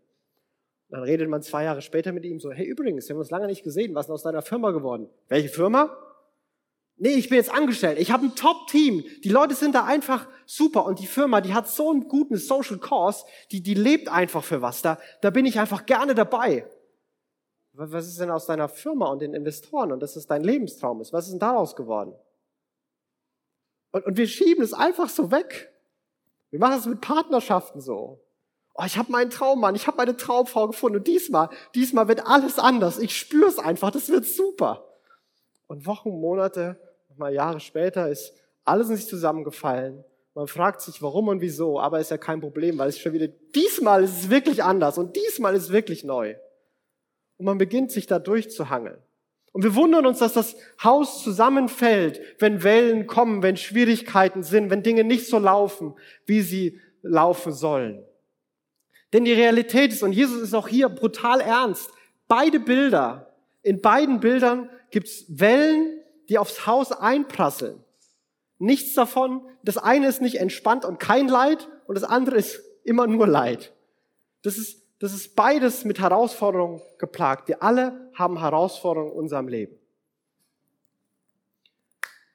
Dann 0.89 1.03
redet 1.03 1.29
man 1.29 1.43
zwei 1.43 1.65
Jahre 1.65 1.83
später 1.83 2.13
mit 2.13 2.25
ihm 2.25 2.41
so, 2.41 2.53
hey 2.53 2.65
übrigens, 2.65 3.09
wir 3.09 3.15
haben 3.15 3.21
uns 3.21 3.31
lange 3.31 3.47
nicht 3.47 3.65
gesehen, 3.65 3.95
was 3.95 4.05
ist 4.05 4.09
denn 4.09 4.15
aus 4.15 4.23
deiner 4.23 4.43
Firma 4.43 4.71
geworden? 4.71 5.09
Welche 5.29 5.49
Firma? 5.49 5.97
Nee, 6.99 7.11
ich 7.11 7.29
bin 7.29 7.37
jetzt 7.37 7.53
angestellt. 7.53 7.99
Ich 7.99 8.11
habe 8.11 8.25
ein 8.25 8.35
Top-Team. 8.35 9.05
Die 9.23 9.29
Leute 9.29 9.55
sind 9.55 9.75
da 9.75 9.85
einfach 9.85 10.27
super. 10.47 10.87
Und 10.87 10.99
die 10.99 11.07
Firma, 11.07 11.43
die 11.43 11.53
hat 11.53 11.69
so 11.69 11.91
einen 11.91 12.09
guten 12.09 12.37
Social 12.37 12.79
Cause, 12.79 13.25
die, 13.53 13.63
die 13.63 13.75
lebt 13.75 14.09
einfach 14.09 14.43
für 14.43 14.63
was. 14.63 14.81
Da, 14.81 14.99
da 15.21 15.29
bin 15.29 15.45
ich 15.45 15.61
einfach 15.61 15.85
gerne 15.85 16.15
dabei. 16.15 16.65
Was 17.79 18.07
ist 18.07 18.19
denn 18.19 18.31
aus 18.31 18.47
deiner 18.47 18.69
Firma 18.69 19.09
und 19.09 19.21
den 19.21 19.35
Investoren 19.35 19.93
und 19.93 20.01
dass 20.01 20.17
es 20.17 20.27
dein 20.27 20.43
Lebenstraum 20.43 21.01
ist? 21.01 21.13
Was 21.13 21.27
ist 21.27 21.33
denn 21.33 21.41
daraus 21.41 21.77
geworden? 21.77 22.15
Und, 23.93 24.07
und 24.07 24.17
wir 24.17 24.27
schieben 24.27 24.65
es 24.65 24.73
einfach 24.73 25.11
so 25.11 25.31
weg. 25.31 25.73
Wir 26.51 26.59
machen 26.59 26.79
es 26.79 26.87
mit 26.87 27.03
Partnerschaften 27.03 27.81
so. 27.81 28.21
Oh, 28.75 28.85
ich 28.87 28.97
habe 28.97 29.13
meinen 29.13 29.31
Traummann, 29.31 29.75
ich 29.75 29.87
habe 29.87 29.97
meine 29.97 30.17
Traumfrau 30.17 30.69
gefunden 30.69 30.99
und 30.99 31.07
diesmal, 31.07 31.51
diesmal 31.75 32.09
wird 32.09 32.27
alles 32.27 32.59
anders. 32.59 32.99
Ich 32.99 33.17
spüre 33.17 33.49
es 33.49 33.59
einfach, 33.59 33.91
das 33.91 34.09
wird 34.09 34.25
super. 34.25 34.85
Und 35.67 35.87
Wochen, 35.87 36.11
Monate 36.11 36.79
mal 37.17 37.33
Jahre 37.33 37.61
später 37.61 38.09
ist 38.09 38.35
alles 38.65 38.91
in 38.91 38.97
sich 38.97 39.07
zusammengefallen. 39.07 40.05
Man 40.35 40.49
fragt 40.49 40.83
sich, 40.83 41.01
warum 41.01 41.29
und 41.29 41.41
wieso, 41.41 41.81
aber 41.81 41.99
ist 41.99 42.11
ja 42.11 42.19
kein 42.19 42.41
Problem, 42.41 42.77
weil 42.79 42.91
es 42.91 42.99
schon 42.99 43.15
wieder, 43.15 43.29
diesmal 43.29 44.05
ist 44.05 44.19
es 44.19 44.31
wirklich 44.31 44.63
anders 44.63 44.99
und 44.99 45.17
diesmal 45.17 45.55
ist 45.55 45.65
es 45.65 45.73
wirklich 45.73 46.05
neu. 46.05 46.37
Und 47.39 47.47
man 47.47 47.59
beginnt 47.59 47.91
sich 47.91 48.07
da 48.07 48.19
durchzuhangeln. 48.19 48.99
Und 49.53 49.63
wir 49.63 49.75
wundern 49.75 50.05
uns, 50.05 50.19
dass 50.19 50.35
das 50.35 50.57
Haus 50.83 51.23
zusammenfällt, 51.23 52.21
wenn 52.39 52.63
Wellen 52.63 53.07
kommen, 53.07 53.43
wenn 53.43 53.57
Schwierigkeiten 53.57 54.43
sind, 54.43 54.71
wenn 54.71 54.83
Dinge 54.83 55.03
nicht 55.03 55.27
so 55.27 55.39
laufen, 55.39 55.95
wie 56.27 56.43
sie 56.43 56.81
laufen 57.03 57.53
sollen. 57.53 58.05
Denn 59.13 59.25
die 59.25 59.33
Realität 59.33 59.93
ist, 59.93 60.03
und 60.03 60.13
Jesus 60.13 60.43
ist 60.43 60.55
auch 60.55 60.69
hier 60.69 60.89
brutal 60.89 61.41
ernst, 61.41 61.91
beide 62.29 62.61
Bilder, 62.61 63.35
in 63.63 63.81
beiden 63.81 64.21
Bildern 64.21 64.69
gibt's 64.91 65.25
Wellen, 65.29 66.01
die 66.29 66.39
aufs 66.39 66.67
Haus 66.67 66.93
einprasseln. 66.93 67.83
Nichts 68.59 68.95
davon, 68.95 69.43
das 69.63 69.79
eine 69.79 70.07
ist 70.07 70.21
nicht 70.21 70.37
entspannt 70.37 70.85
und 70.85 70.99
kein 70.99 71.29
Leid 71.29 71.69
und 71.87 71.95
das 71.95 72.05
andere 72.05 72.37
ist 72.37 72.61
immer 72.85 73.07
nur 73.07 73.27
Leid. 73.27 73.73
Das 74.43 74.59
ist, 74.59 74.83
das 74.99 75.13
ist 75.13 75.37
beides 75.37 75.85
mit 75.85 76.01
Herausforderungen 76.01 76.81
geplagt. 76.99 77.49
Wir 77.49 77.63
alle 77.63 78.11
haben 78.15 78.39
Herausforderungen 78.39 79.13
in 79.13 79.19
unserem 79.19 79.49
Leben. 79.49 79.79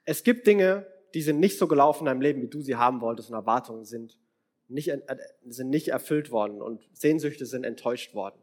Es 0.06 0.24
gibt 0.24 0.48
Dinge, 0.48 0.86
die 1.14 1.22
sind 1.22 1.40
nicht 1.40 1.58
so 1.58 1.68
gelaufen 1.68 2.02
in 2.02 2.06
deinem 2.08 2.22
Leben, 2.22 2.42
wie 2.42 2.48
du 2.48 2.62
sie 2.62 2.76
haben 2.76 3.02
wolltest 3.02 3.30
und 3.30 3.36
Erwartungen 3.36 3.86
sind 3.86 4.18
nicht, 4.68 4.88
äh, 4.90 5.00
sind 5.48 5.70
nicht 5.70 5.90
erfüllt 5.90 6.32
worden 6.32 6.62
und 6.62 6.82
Sehnsüchte 6.94 7.46
sind 7.46 7.64
enttäuscht 7.64 8.14
worden. 8.14 8.40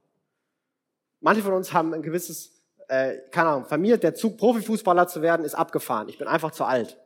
Manche 1.20 1.42
von 1.42 1.54
uns 1.54 1.72
haben 1.72 1.94
ein 1.94 2.02
gewisses 2.02 2.59
äh, 2.88 3.18
keine 3.31 3.50
Ahnung, 3.50 3.64
Familie, 3.66 3.98
der 3.98 4.14
Zug, 4.14 4.38
Profifußballer 4.38 5.07
zu 5.07 5.22
werden, 5.22 5.44
ist 5.44 5.54
abgefahren. 5.54 6.09
Ich 6.09 6.18
bin 6.18 6.26
einfach 6.26 6.50
zu 6.50 6.64
alt. 6.64 6.98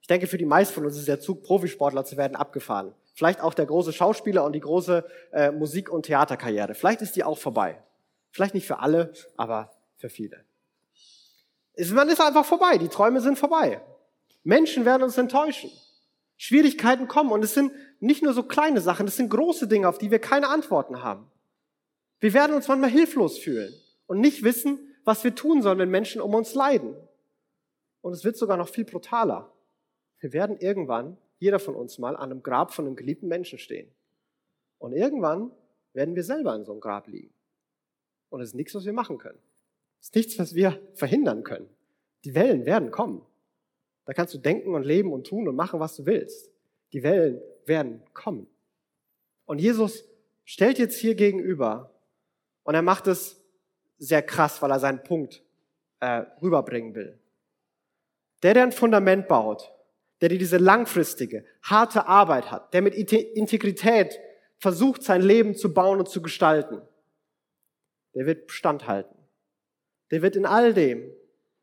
Ich 0.00 0.08
denke, 0.08 0.26
für 0.26 0.38
die 0.38 0.46
meisten 0.46 0.74
von 0.74 0.86
uns 0.86 0.96
ist 0.96 1.08
der 1.08 1.20
Zug, 1.20 1.42
Profisportler 1.42 2.04
zu 2.04 2.16
werden, 2.16 2.36
abgefahren. 2.36 2.94
Vielleicht 3.20 3.42
auch 3.42 3.52
der 3.52 3.66
große 3.66 3.92
Schauspieler 3.92 4.46
und 4.46 4.54
die 4.54 4.60
große 4.60 5.04
äh, 5.32 5.50
Musik- 5.50 5.90
und 5.90 6.06
Theaterkarriere. 6.06 6.74
Vielleicht 6.74 7.02
ist 7.02 7.16
die 7.16 7.22
auch 7.22 7.36
vorbei. 7.36 7.78
Vielleicht 8.30 8.54
nicht 8.54 8.66
für 8.66 8.78
alle, 8.78 9.12
aber 9.36 9.74
für 9.98 10.08
viele. 10.08 10.42
Man 11.92 12.08
ist 12.08 12.18
einfach 12.18 12.46
vorbei. 12.46 12.78
Die 12.78 12.88
Träume 12.88 13.20
sind 13.20 13.38
vorbei. 13.38 13.82
Menschen 14.42 14.86
werden 14.86 15.02
uns 15.02 15.18
enttäuschen. 15.18 15.70
Schwierigkeiten 16.38 17.08
kommen 17.08 17.30
und 17.30 17.44
es 17.44 17.52
sind 17.52 17.72
nicht 17.98 18.22
nur 18.22 18.32
so 18.32 18.42
kleine 18.42 18.80
Sachen, 18.80 19.06
es 19.06 19.16
sind 19.16 19.28
große 19.28 19.68
Dinge, 19.68 19.86
auf 19.86 19.98
die 19.98 20.10
wir 20.10 20.18
keine 20.18 20.48
Antworten 20.48 21.02
haben. 21.02 21.30
Wir 22.20 22.32
werden 22.32 22.56
uns 22.56 22.68
manchmal 22.68 22.88
hilflos 22.88 23.36
fühlen 23.36 23.74
und 24.06 24.20
nicht 24.20 24.44
wissen, 24.44 24.78
was 25.04 25.24
wir 25.24 25.34
tun 25.34 25.60
sollen, 25.60 25.78
wenn 25.78 25.90
Menschen 25.90 26.22
um 26.22 26.34
uns 26.34 26.54
leiden. 26.54 26.96
Und 28.00 28.14
es 28.14 28.24
wird 28.24 28.38
sogar 28.38 28.56
noch 28.56 28.70
viel 28.70 28.86
brutaler. 28.86 29.52
Wir 30.20 30.32
werden 30.32 30.56
irgendwann, 30.58 31.18
jeder 31.40 31.58
von 31.58 31.74
uns 31.74 31.98
mal, 31.98 32.16
an 32.16 32.30
einem 32.30 32.42
Grab 32.42 32.72
von 32.72 32.86
einem 32.86 32.96
geliebten 32.96 33.26
Menschen 33.26 33.58
stehen. 33.58 33.90
Und 34.78 34.92
irgendwann 34.92 35.50
werden 35.94 36.14
wir 36.14 36.22
selber 36.22 36.54
in 36.54 36.64
so 36.64 36.72
einem 36.72 36.80
Grab 36.80 37.08
liegen. 37.08 37.32
Und 38.28 38.40
es 38.40 38.50
ist 38.50 38.54
nichts, 38.54 38.74
was 38.74 38.84
wir 38.84 38.92
machen 38.92 39.18
können. 39.18 39.38
Es 40.00 40.08
ist 40.08 40.14
nichts, 40.14 40.38
was 40.38 40.54
wir 40.54 40.80
verhindern 40.94 41.42
können. 41.42 41.68
Die 42.24 42.34
Wellen 42.34 42.64
werden 42.66 42.90
kommen. 42.90 43.24
Da 44.04 44.12
kannst 44.12 44.34
du 44.34 44.38
denken 44.38 44.74
und 44.74 44.84
leben 44.84 45.12
und 45.12 45.26
tun 45.26 45.48
und 45.48 45.56
machen, 45.56 45.80
was 45.80 45.96
du 45.96 46.06
willst. 46.06 46.50
Die 46.92 47.02
Wellen 47.02 47.40
werden 47.66 48.02
kommen. 48.12 48.46
Und 49.46 49.60
Jesus 49.60 50.04
stellt 50.44 50.78
jetzt 50.78 50.98
hier 50.98 51.14
gegenüber 51.14 51.94
und 52.64 52.74
er 52.74 52.82
macht 52.82 53.06
es 53.06 53.42
sehr 53.98 54.22
krass, 54.22 54.60
weil 54.62 54.70
er 54.70 54.78
seinen 54.78 55.02
Punkt 55.02 55.42
äh, 56.00 56.24
rüberbringen 56.42 56.94
will. 56.94 57.18
Der, 58.42 58.54
der 58.54 58.64
ein 58.64 58.72
Fundament 58.72 59.28
baut, 59.28 59.72
der 60.20 60.28
diese 60.28 60.58
langfristige, 60.58 61.44
harte 61.62 62.06
Arbeit 62.06 62.50
hat, 62.50 62.74
der 62.74 62.82
mit 62.82 62.94
Integrität 62.94 64.18
versucht, 64.58 65.02
sein 65.02 65.22
Leben 65.22 65.54
zu 65.54 65.72
bauen 65.72 65.98
und 65.98 66.08
zu 66.08 66.20
gestalten, 66.20 66.82
der 68.14 68.26
wird 68.26 68.46
Bestand 68.46 68.86
halten. 68.86 69.16
Der 70.10 70.22
wird 70.22 70.36
in 70.36 70.44
all 70.44 70.74
dem, 70.74 71.10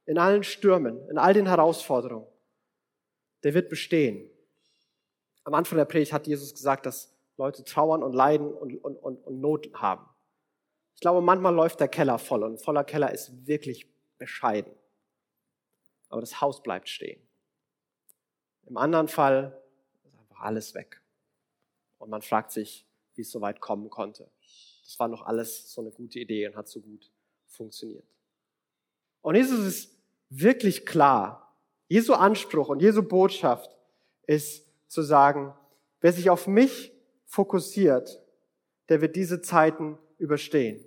in 0.06 0.18
allen 0.18 0.44
Stürmen, 0.44 1.08
in 1.10 1.18
all 1.18 1.34
den 1.34 1.48
Herausforderungen, 1.48 2.28
der 3.44 3.54
wird 3.54 3.70
bestehen. 3.70 4.30
Am 5.44 5.54
Anfang 5.54 5.78
der 5.78 5.86
Predigt 5.86 6.14
hat 6.14 6.28
Jesus 6.28 6.54
gesagt, 6.54 6.86
dass 6.86 7.14
Leute 7.38 7.64
trauern 7.64 8.02
und 8.02 8.14
leiden 8.14 8.52
und, 8.52 8.84
und, 8.84 8.96
und, 8.96 9.18
und 9.18 9.40
Not 9.40 9.70
haben. 9.74 10.06
Ich 10.96 11.02
glaube, 11.02 11.22
manchmal 11.22 11.54
läuft 11.54 11.80
der 11.80 11.88
Keller 11.88 12.18
voll 12.18 12.44
und 12.44 12.60
voller 12.60 12.84
Keller 12.84 13.12
ist 13.14 13.46
wirklich 13.46 13.88
bescheiden. 14.18 14.74
Aber 16.10 16.22
das 16.22 16.42
Haus 16.42 16.64
bleibt 16.64 16.90
stehen. 16.90 17.27
Im 18.68 18.78
anderen 18.78 19.08
Fall 19.08 19.62
ist 20.06 20.18
einfach 20.20 20.42
alles 20.42 20.74
weg. 20.74 21.02
Und 21.98 22.10
man 22.10 22.22
fragt 22.22 22.52
sich, 22.52 22.86
wie 23.16 23.22
es 23.22 23.32
so 23.32 23.42
weit 23.42 23.62
kommen 23.62 23.90
konnte. 23.90 24.30
Das 24.84 25.00
war 25.00 25.08
noch 25.08 25.24
alles 25.24 25.74
so 25.74 25.82
eine 25.82 25.92
gute 25.92 26.20
Idee 26.20 26.48
und 26.48 26.56
hat 26.56 26.68
so 26.68 26.82
gut 26.82 27.12
funktioniert. 27.48 28.06
Und 29.22 29.36
Jesus 29.36 29.66
ist 29.66 29.98
wirklich 30.30 30.86
klar. 30.86 31.56
Jesu 31.88 32.14
Anspruch 32.14 32.70
und 32.70 32.82
Jesu 32.82 33.04
Botschaft 33.04 33.70
ist 34.24 34.66
zu 34.88 35.02
sagen, 35.02 35.54
wer 36.02 36.12
sich 36.12 36.30
auf 36.30 36.48
mich 36.48 36.94
fokussiert, 37.26 38.22
der 38.90 39.02
wird 39.02 39.16
diese 39.16 39.42
Zeiten 39.42 39.98
überstehen. 40.18 40.84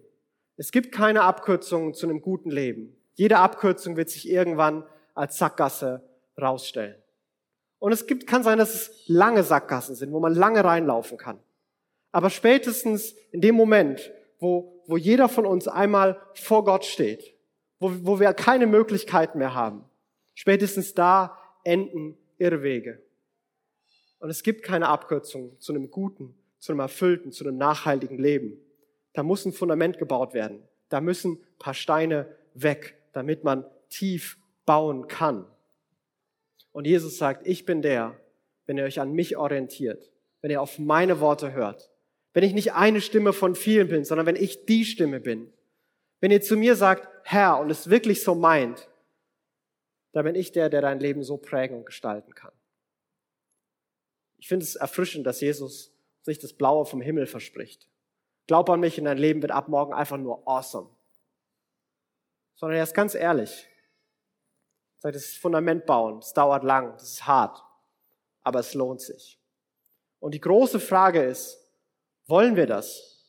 Es 0.56 0.72
gibt 0.72 0.92
keine 0.92 1.22
Abkürzungen 1.22 1.94
zu 1.94 2.06
einem 2.06 2.20
guten 2.20 2.50
Leben. 2.50 2.96
Jede 3.14 3.38
Abkürzung 3.38 3.96
wird 3.96 4.10
sich 4.10 4.28
irgendwann 4.28 4.84
als 5.14 5.38
Sackgasse 5.38 6.02
rausstellen. 6.40 6.99
Und 7.80 7.92
es 7.92 8.06
gibt, 8.06 8.26
kann 8.26 8.44
sein, 8.44 8.58
dass 8.58 8.74
es 8.74 9.04
lange 9.08 9.42
Sackgassen 9.42 9.96
sind, 9.96 10.12
wo 10.12 10.20
man 10.20 10.34
lange 10.34 10.62
reinlaufen 10.62 11.18
kann. 11.18 11.40
Aber 12.12 12.30
spätestens 12.30 13.12
in 13.32 13.40
dem 13.40 13.56
Moment, 13.56 14.12
wo, 14.38 14.82
wo 14.86 14.96
jeder 14.96 15.28
von 15.28 15.46
uns 15.46 15.66
einmal 15.66 16.20
vor 16.34 16.64
Gott 16.64 16.84
steht, 16.84 17.34
wo, 17.78 17.90
wo 18.02 18.20
wir 18.20 18.32
keine 18.34 18.66
Möglichkeiten 18.66 19.38
mehr 19.38 19.54
haben, 19.54 19.84
spätestens 20.34 20.94
da 20.94 21.38
enden 21.64 22.16
Irrwege. 22.38 23.02
Und 24.18 24.28
es 24.28 24.42
gibt 24.42 24.62
keine 24.62 24.88
Abkürzung 24.88 25.58
zu 25.58 25.72
einem 25.72 25.90
guten, 25.90 26.34
zu 26.58 26.72
einem 26.72 26.80
erfüllten, 26.80 27.32
zu 27.32 27.44
einem 27.44 27.56
nachhaltigen 27.56 28.18
Leben. 28.18 28.60
Da 29.14 29.22
muss 29.22 29.46
ein 29.46 29.52
Fundament 29.52 29.98
gebaut 29.98 30.34
werden. 30.34 30.62
Da 30.90 31.00
müssen 31.00 31.40
paar 31.58 31.74
Steine 31.74 32.28
weg, 32.52 32.96
damit 33.12 33.42
man 33.44 33.64
tief 33.88 34.38
bauen 34.66 35.08
kann. 35.08 35.46
Und 36.72 36.87
Jesus 36.87 37.18
sagt, 37.18 37.46
ich 37.46 37.64
bin 37.64 37.83
der, 37.83 38.18
wenn 38.66 38.78
ihr 38.78 38.85
euch 38.85 39.00
an 39.00 39.12
mich 39.12 39.37
orientiert, 39.37 40.11
wenn 40.40 40.50
ihr 40.50 40.62
auf 40.62 40.78
meine 40.78 41.20
Worte 41.20 41.52
hört, 41.52 41.90
wenn 42.33 42.44
ich 42.44 42.52
nicht 42.52 42.74
eine 42.74 43.00
Stimme 43.00 43.33
von 43.33 43.54
vielen 43.54 43.88
bin, 43.88 44.04
sondern 44.04 44.26
wenn 44.26 44.37
ich 44.37 44.66
die 44.66 44.85
Stimme 44.85 45.20
bin, 45.20 45.52
wenn 46.20 46.30
ihr 46.30 46.40
zu 46.40 46.56
mir 46.56 46.76
sagt, 46.76 47.09
Herr, 47.24 47.59
und 47.59 47.70
es 47.70 47.90
wirklich 47.90 48.22
so 48.22 48.35
meint, 48.35 48.88
dann 50.12 50.24
bin 50.24 50.35
ich 50.35 50.52
der, 50.52 50.68
der 50.68 50.83
dein 50.83 51.00
Leben 51.00 51.22
so 51.22 51.37
prägen 51.37 51.78
und 51.78 51.87
gestalten 51.87 52.35
kann. 52.35 52.52
Ich 54.38 54.48
finde 54.48 54.64
es 54.64 54.76
erfrischend, 54.76 55.26
dass 55.26 55.40
Jesus 55.40 55.92
sich 56.22 56.38
das 56.38 56.52
Blaue 56.52 56.87
vom 56.87 57.00
Himmel 57.00 57.26
verspricht. 57.26 57.88
Glaub 58.46 58.68
an 58.70 58.80
mich 58.80 58.98
und 58.98 59.04
dein 59.04 59.18
Leben 59.18 59.42
wird 59.42 59.52
ab 59.52 59.68
morgen 59.68 59.92
einfach 59.92 60.16
nur 60.16 60.46
awesome. 60.46 60.88
Sondern 62.54 62.78
er 62.78 62.83
ist 62.83 62.94
ganz 62.94 63.14
ehrlich. 63.14 63.69
Sagt, 65.00 65.16
das 65.16 65.32
Fundament 65.32 65.86
bauen, 65.86 66.18
es 66.18 66.34
dauert 66.34 66.62
lang, 66.62 66.92
das 66.92 67.12
ist 67.12 67.26
hart, 67.26 67.62
aber 68.42 68.60
es 68.60 68.74
lohnt 68.74 69.00
sich. 69.00 69.40
Und 70.18 70.34
die 70.34 70.40
große 70.40 70.78
Frage 70.78 71.22
ist, 71.22 71.58
wollen 72.26 72.54
wir 72.54 72.66
das? 72.66 73.24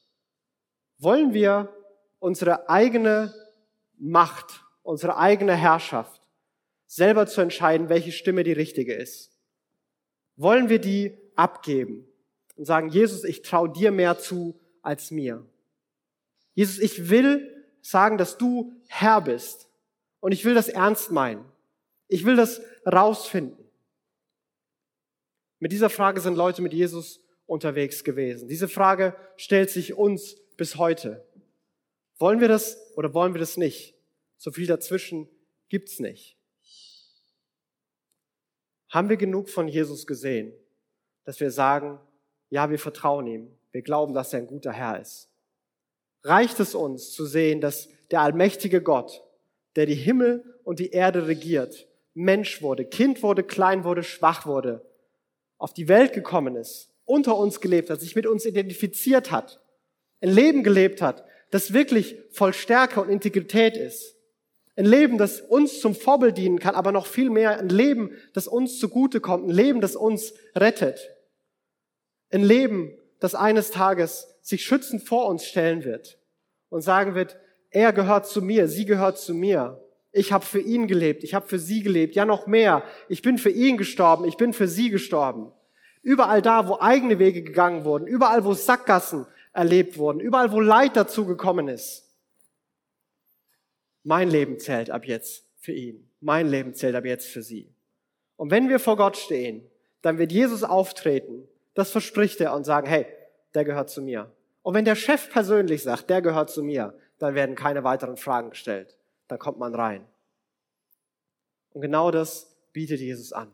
Wollen 0.97 1.33
wir 1.33 1.73
unsere 2.19 2.69
eigene 2.69 3.33
Macht, 3.97 4.63
unsere 4.83 5.17
eigene 5.17 5.55
Herrschaft 5.55 6.21
selber 6.87 7.25
zu 7.25 7.39
entscheiden, 7.39 7.87
welche 7.87 8.11
Stimme 8.11 8.43
die 8.43 8.51
richtige 8.51 8.93
ist? 8.93 9.31
Wollen 10.35 10.67
wir 10.67 10.79
die 10.79 11.17
abgeben 11.37 12.05
und 12.57 12.65
sagen, 12.65 12.89
Jesus, 12.89 13.23
ich 13.23 13.43
traue 13.43 13.69
dir 13.69 13.91
mehr 13.91 14.19
zu 14.19 14.59
als 14.81 15.09
mir. 15.09 15.45
Jesus, 16.53 16.79
ich 16.79 17.09
will 17.09 17.65
sagen, 17.81 18.17
dass 18.17 18.37
du 18.37 18.73
Herr 18.87 19.21
bist. 19.21 19.69
Und 20.19 20.33
ich 20.33 20.45
will 20.45 20.53
das 20.53 20.67
ernst 20.67 21.11
meinen. 21.11 21.45
Ich 22.11 22.25
will 22.25 22.35
das 22.35 22.61
rausfinden. 22.85 23.57
Mit 25.59 25.71
dieser 25.71 25.89
Frage 25.89 26.19
sind 26.21 26.35
Leute 26.35 26.61
mit 26.61 26.73
Jesus 26.73 27.19
unterwegs 27.45 28.03
gewesen. 28.03 28.47
Diese 28.47 28.67
Frage 28.67 29.15
stellt 29.37 29.69
sich 29.69 29.93
uns 29.93 30.35
bis 30.57 30.75
heute. 30.75 31.25
Wollen 32.17 32.39
wir 32.39 32.47
das 32.47 32.77
oder 32.95 33.13
wollen 33.13 33.33
wir 33.33 33.39
das 33.39 33.57
nicht? 33.57 33.95
So 34.37 34.51
viel 34.51 34.67
dazwischen 34.67 35.29
gibt's 35.69 35.99
nicht. 35.99 36.37
Haben 38.89 39.09
wir 39.09 39.17
genug 39.17 39.49
von 39.49 39.67
Jesus 39.67 40.05
gesehen, 40.05 40.53
dass 41.23 41.39
wir 41.39 41.51
sagen, 41.51 41.99
ja, 42.49 42.69
wir 42.69 42.79
vertrauen 42.79 43.27
ihm 43.27 43.57
wir 43.71 43.81
glauben, 43.81 44.13
dass 44.13 44.33
er 44.33 44.39
ein 44.39 44.47
guter 44.47 44.71
Herr 44.71 44.99
ist. 44.99 45.29
Reicht 46.23 46.59
es 46.59 46.75
uns 46.75 47.11
zu 47.11 47.25
sehen, 47.25 47.61
dass 47.61 47.89
der 48.11 48.21
allmächtige 48.21 48.81
Gott, 48.81 49.23
der 49.75 49.85
die 49.85 49.95
Himmel 49.95 50.43
und 50.63 50.79
die 50.79 50.91
Erde 50.91 51.27
regiert, 51.27 51.87
Mensch 52.13 52.61
wurde, 52.61 52.85
Kind 52.85 53.23
wurde, 53.23 53.43
klein 53.43 53.83
wurde, 53.83 54.03
schwach 54.03 54.45
wurde, 54.45 54.85
auf 55.57 55.73
die 55.73 55.87
Welt 55.87 56.13
gekommen 56.13 56.55
ist, 56.55 56.89
unter 57.05 57.37
uns 57.37 57.61
gelebt 57.61 57.89
hat, 57.89 58.01
sich 58.01 58.15
mit 58.15 58.27
uns 58.27 58.45
identifiziert 58.45 59.31
hat, 59.31 59.61
ein 60.21 60.29
Leben 60.29 60.63
gelebt 60.63 61.01
hat, 61.01 61.25
das 61.51 61.73
wirklich 61.73 62.17
voll 62.31 62.53
Stärke 62.53 63.01
und 63.01 63.09
Integrität 63.09 63.77
ist. 63.77 64.15
Ein 64.75 64.85
Leben, 64.85 65.17
das 65.17 65.41
uns 65.41 65.81
zum 65.81 65.95
Vorbild 65.95 66.37
dienen 66.37 66.59
kann, 66.59 66.75
aber 66.75 66.91
noch 66.91 67.05
viel 67.05 67.29
mehr 67.29 67.59
ein 67.59 67.69
Leben, 67.69 68.17
das 68.33 68.47
uns 68.47 68.79
zugutekommt, 68.79 69.47
ein 69.47 69.51
Leben, 69.51 69.81
das 69.81 69.95
uns 69.95 70.33
rettet. 70.55 71.09
Ein 72.29 72.43
Leben, 72.43 72.97
das 73.19 73.35
eines 73.35 73.71
Tages 73.71 74.27
sich 74.41 74.63
schützend 74.63 75.03
vor 75.03 75.27
uns 75.27 75.45
stellen 75.45 75.83
wird 75.83 76.17
und 76.69 76.81
sagen 76.81 77.15
wird, 77.15 77.37
er 77.69 77.93
gehört 77.93 78.27
zu 78.27 78.41
mir, 78.41 78.67
sie 78.67 78.85
gehört 78.85 79.17
zu 79.17 79.33
mir. 79.33 79.81
Ich 80.11 80.31
habe 80.33 80.45
für 80.45 80.59
ihn 80.59 80.87
gelebt, 80.87 81.23
ich 81.23 81.33
habe 81.33 81.47
für 81.47 81.59
sie 81.59 81.83
gelebt, 81.83 82.15
ja 82.15 82.25
noch 82.25 82.47
mehr. 82.47 82.83
Ich 83.07 83.21
bin 83.21 83.37
für 83.37 83.49
ihn 83.49 83.77
gestorben, 83.77 84.25
ich 84.25 84.37
bin 84.37 84.53
für 84.53 84.67
sie 84.67 84.89
gestorben. 84.89 85.51
Überall 86.01 86.41
da, 86.41 86.67
wo 86.67 86.79
eigene 86.79 87.19
Wege 87.19 87.43
gegangen 87.43 87.85
wurden, 87.85 88.07
überall, 88.07 88.43
wo 88.43 88.53
Sackgassen 88.53 89.25
erlebt 89.53 89.97
wurden, 89.97 90.19
überall, 90.19 90.51
wo 90.51 90.59
Leid 90.59 90.95
dazu 90.97 91.25
gekommen 91.25 91.67
ist. 91.67 92.09
Mein 94.03 94.29
Leben 94.29 94.59
zählt 94.59 94.89
ab 94.89 95.05
jetzt 95.05 95.45
für 95.59 95.73
ihn. 95.73 96.09
Mein 96.19 96.49
Leben 96.49 96.73
zählt 96.73 96.95
ab 96.95 97.05
jetzt 97.05 97.27
für 97.27 97.41
sie. 97.41 97.73
Und 98.35 98.51
wenn 98.51 98.67
wir 98.67 98.79
vor 98.79 98.97
Gott 98.97 99.15
stehen, 99.15 99.63
dann 100.01 100.17
wird 100.17 100.31
Jesus 100.31 100.63
auftreten 100.63 101.47
das 101.73 101.91
verspricht 101.91 102.41
er 102.41 102.53
und 102.53 102.65
sagen, 102.65 102.87
hey, 102.87 103.05
der 103.53 103.65
gehört 103.65 103.89
zu 103.89 104.01
mir. 104.01 104.31
Und 104.61 104.73
wenn 104.73 104.85
der 104.85 104.95
Chef 104.95 105.29
persönlich 105.31 105.83
sagt, 105.83 106.09
der 106.09 106.21
gehört 106.21 106.49
zu 106.49 106.63
mir, 106.63 106.93
dann 107.19 107.35
werden 107.35 107.55
keine 107.55 107.83
weiteren 107.83 108.17
Fragen 108.17 108.51
gestellt. 108.51 108.97
Dann 109.31 109.39
kommt 109.39 109.59
man 109.59 109.73
rein. 109.73 110.05
Und 111.69 111.79
genau 111.79 112.11
das 112.11 112.53
bietet 112.73 112.99
Jesus 112.99 113.31
an. 113.31 113.49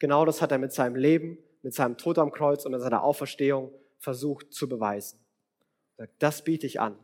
Genau 0.00 0.24
das 0.24 0.42
hat 0.42 0.50
er 0.50 0.58
mit 0.58 0.72
seinem 0.72 0.96
Leben, 0.96 1.38
mit 1.62 1.74
seinem 1.74 1.96
Tod 1.96 2.18
am 2.18 2.32
Kreuz 2.32 2.66
und 2.66 2.72
mit 2.72 2.80
seiner 2.80 3.04
Auferstehung 3.04 3.72
versucht 4.00 4.52
zu 4.52 4.68
beweisen. 4.68 5.24
Das 6.18 6.42
biete 6.42 6.66
ich 6.66 6.80
an. 6.80 6.98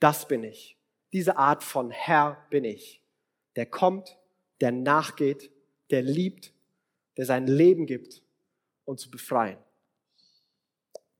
Das 0.00 0.26
bin 0.26 0.42
ich. 0.42 0.78
Diese 1.12 1.36
Art 1.36 1.62
von 1.62 1.90
Herr 1.90 2.46
bin 2.48 2.64
ich. 2.64 3.02
Der 3.56 3.66
kommt, 3.66 4.16
der 4.62 4.72
nachgeht, 4.72 5.52
der 5.90 6.00
liebt, 6.00 6.54
der 7.18 7.26
sein 7.26 7.46
Leben 7.46 7.84
gibt 7.84 8.22
und 8.86 9.00
zu 9.00 9.10
befreien. 9.10 9.58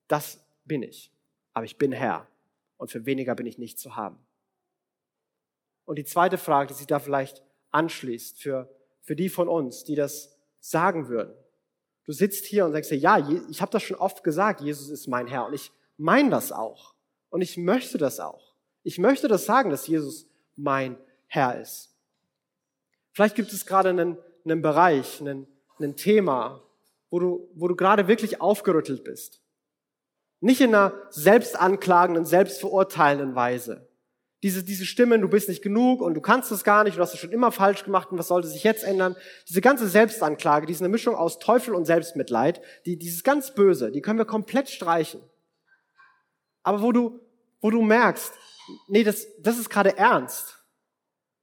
Das 0.07 0.43
bin 0.65 0.83
ich. 0.83 1.13
Aber 1.53 1.67
ich 1.67 1.77
bin 1.77 1.93
Herr. 1.93 2.27
Und 2.79 2.91
für 2.91 3.05
weniger 3.05 3.35
bin 3.35 3.45
ich 3.45 3.59
nicht 3.59 3.79
zu 3.79 3.95
haben. 3.95 4.19
Und 5.89 5.97
die 5.97 6.05
zweite 6.05 6.37
Frage, 6.37 6.69
die 6.69 6.75
sich 6.75 6.87
da 6.87 6.99
vielleicht 6.99 7.43
anschließt, 7.71 8.43
für, 8.43 8.69
für 9.01 9.17
die 9.17 9.31
von 9.31 9.49
uns, 9.49 9.85
die 9.85 9.95
das 9.95 10.37
sagen 10.61 11.09
würden. 11.09 11.33
Du 12.05 12.13
sitzt 12.13 12.45
hier 12.45 12.67
und 12.67 12.73
sagst 12.73 12.91
dir, 12.91 12.99
ja, 12.99 13.27
ich 13.49 13.63
habe 13.63 13.73
das 13.73 13.85
schon 13.85 13.97
oft 13.97 14.23
gesagt, 14.23 14.61
Jesus 14.61 14.91
ist 14.91 15.07
mein 15.07 15.27
Herr. 15.27 15.47
Und 15.47 15.55
ich 15.55 15.73
meine 15.97 16.29
das 16.29 16.53
auch. 16.53 16.93
Und 17.31 17.41
ich 17.41 17.57
möchte 17.57 17.97
das 17.97 18.21
auch. 18.21 18.53
Ich 18.83 18.99
möchte 18.99 19.29
das 19.29 19.47
sagen, 19.47 19.71
dass 19.71 19.87
Jesus 19.87 20.27
mein 20.57 20.99
Herr 21.27 21.59
ist. 21.59 21.97
Vielleicht 23.13 23.35
gibt 23.35 23.51
es 23.55 23.65
gerade 23.65 23.89
einen, 23.89 24.19
einen 24.45 24.61
Bereich, 24.61 25.23
einen, 25.23 25.47
ein 25.81 25.97
Thema, 25.97 26.63
wo 27.09 27.19
du, 27.19 27.49
wo 27.55 27.67
du 27.67 27.77
gerade 27.77 28.09
wirklich 28.09 28.43
aufgerüttelt 28.43 29.05
bist. 29.05 29.41
Nicht 30.41 30.61
in 30.61 30.75
einer 30.75 30.93
selbstanklagenden, 31.09 32.27
selbstverurteilenden 32.27 33.35
Weise. 33.35 33.89
Diese, 34.43 34.63
diese 34.63 34.87
Stimmen, 34.87 35.21
du 35.21 35.29
bist 35.29 35.49
nicht 35.49 35.63
genug 35.63 36.01
und 36.01 36.15
du 36.15 36.21
kannst 36.21 36.53
es 36.53 36.63
gar 36.63 36.85
nicht, 36.85 36.97
du 36.97 37.03
hast 37.03 37.13
es 37.13 37.21
schon 37.21 37.33
immer 37.33 37.51
falsch 37.51 37.85
gemacht 37.85 38.13
und 38.13 38.19
was 38.19 38.29
sollte 38.29 38.47
sich 38.47 38.63
jetzt 38.63 38.85
ändern? 38.85 39.17
Diese 39.49 39.61
ganze 39.61 39.89
Selbstanklage, 39.89 40.67
die 40.67 40.73
ist 40.73 40.81
eine 40.81 40.89
Mischung 40.89 41.17
aus 41.17 41.41
Teufel 41.41 41.75
und 41.75 41.87
Selbstmitleid, 41.87 42.61
die, 42.87 42.97
dieses 42.97 43.25
ganz 43.25 43.55
Böse, 43.55 43.91
die 43.91 44.01
können 44.01 44.19
wir 44.19 44.27
komplett 44.27 44.69
streichen. 44.69 45.21
Aber 46.63 46.83
wo 46.83 46.93
du, 46.93 47.21
wo 47.61 47.71
du 47.71 47.83
merkst, 47.83 48.33
nee, 48.87 49.03
das, 49.03 49.27
das 49.41 49.59
ist 49.59 49.71
gerade 49.71 49.97
ernst. 49.97 50.55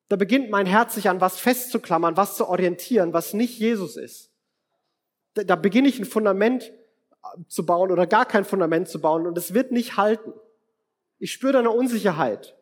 Da 0.07 0.15
beginnt 0.15 0.49
mein 0.49 0.65
Herz 0.65 0.95
sich 0.95 1.09
an 1.09 1.19
was 1.19 1.39
festzuklammern, 1.39 2.15
was 2.15 2.37
zu 2.37 2.47
orientieren, 2.47 3.11
was 3.11 3.33
nicht 3.33 3.59
Jesus 3.59 3.97
ist 3.97 4.31
da, 5.35 5.43
da 5.43 5.55
beginne 5.55 5.87
ich 5.87 5.99
ein 5.99 6.05
Fundament 6.05 6.63
äh, 6.63 7.43
zu 7.47 7.65
bauen 7.65 7.91
oder 7.91 8.07
gar 8.07 8.25
kein 8.25 8.45
Fundament 8.45 8.87
zu 8.87 8.99
bauen 8.99 9.27
und 9.27 9.37
es 9.37 9.53
wird 9.53 9.71
nicht 9.71 9.97
halten. 9.97 10.33
Ich 11.19 11.31
spüre 11.31 11.53
deine 11.53 11.69
Unsicherheit. 11.69 12.57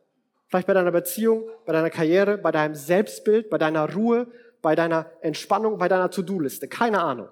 Vielleicht 0.54 0.68
bei 0.68 0.76
deiner 0.76 0.92
Beziehung, 0.92 1.50
bei 1.66 1.74
deiner 1.74 1.90
Karriere, 1.90 2.38
bei 2.38 2.52
deinem 2.52 2.76
Selbstbild, 2.76 3.50
bei 3.50 3.58
deiner 3.58 3.92
Ruhe, 3.92 4.32
bei 4.62 4.76
deiner 4.76 5.10
Entspannung, 5.22 5.80
bei 5.80 5.88
deiner 5.88 6.12
To-Do-Liste. 6.12 6.68
Keine 6.68 7.02
Ahnung. 7.02 7.28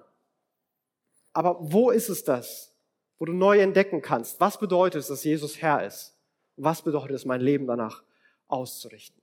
Aber 1.32 1.56
wo 1.60 1.92
ist 1.92 2.08
es 2.08 2.24
das, 2.24 2.74
wo 3.20 3.24
du 3.24 3.32
neu 3.32 3.60
entdecken 3.60 4.02
kannst? 4.02 4.40
Was 4.40 4.58
bedeutet 4.58 5.02
es, 5.02 5.06
dass 5.06 5.22
Jesus 5.22 5.62
Herr 5.62 5.86
ist? 5.86 6.18
Und 6.56 6.64
was 6.64 6.82
bedeutet 6.82 7.12
es, 7.12 7.24
mein 7.24 7.40
Leben 7.40 7.68
danach 7.68 8.02
auszurichten? 8.48 9.22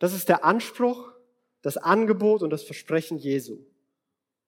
Das 0.00 0.12
ist 0.12 0.28
der 0.28 0.44
Anspruch, 0.44 1.12
das 1.62 1.76
Angebot 1.76 2.42
und 2.42 2.50
das 2.50 2.64
Versprechen 2.64 3.16
Jesu. 3.16 3.58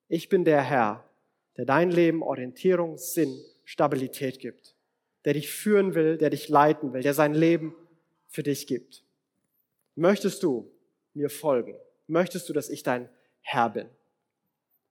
Ich 0.09 0.29
bin 0.29 0.45
der 0.45 0.61
Herr, 0.63 1.09
der 1.57 1.67
dein 1.67 1.93
Leben 1.93 2.25
Orientierung, 2.25 2.99
Sinn, 2.99 3.41
Stabilität 3.63 4.41
gibt, 4.41 4.75
der 5.25 5.35
dich 5.35 5.53
führen 5.53 5.95
will, 5.95 6.19
der 6.19 6.31
dich 6.31 6.49
leiten 6.49 6.93
will, 6.93 7.03
der 7.03 7.15
sein 7.15 7.35
Leben 7.35 7.77
für 8.33 8.43
dich 8.43 8.67
gibt. 8.67 9.05
Möchtest 9.95 10.43
du 10.43 10.69
mir 11.15 11.31
folgen? 11.31 11.77
Möchtest 12.07 12.49
du, 12.49 12.53
dass 12.53 12.69
ich 12.69 12.83
dein 12.83 13.09
Herr 13.43 13.71
bin? 13.71 13.89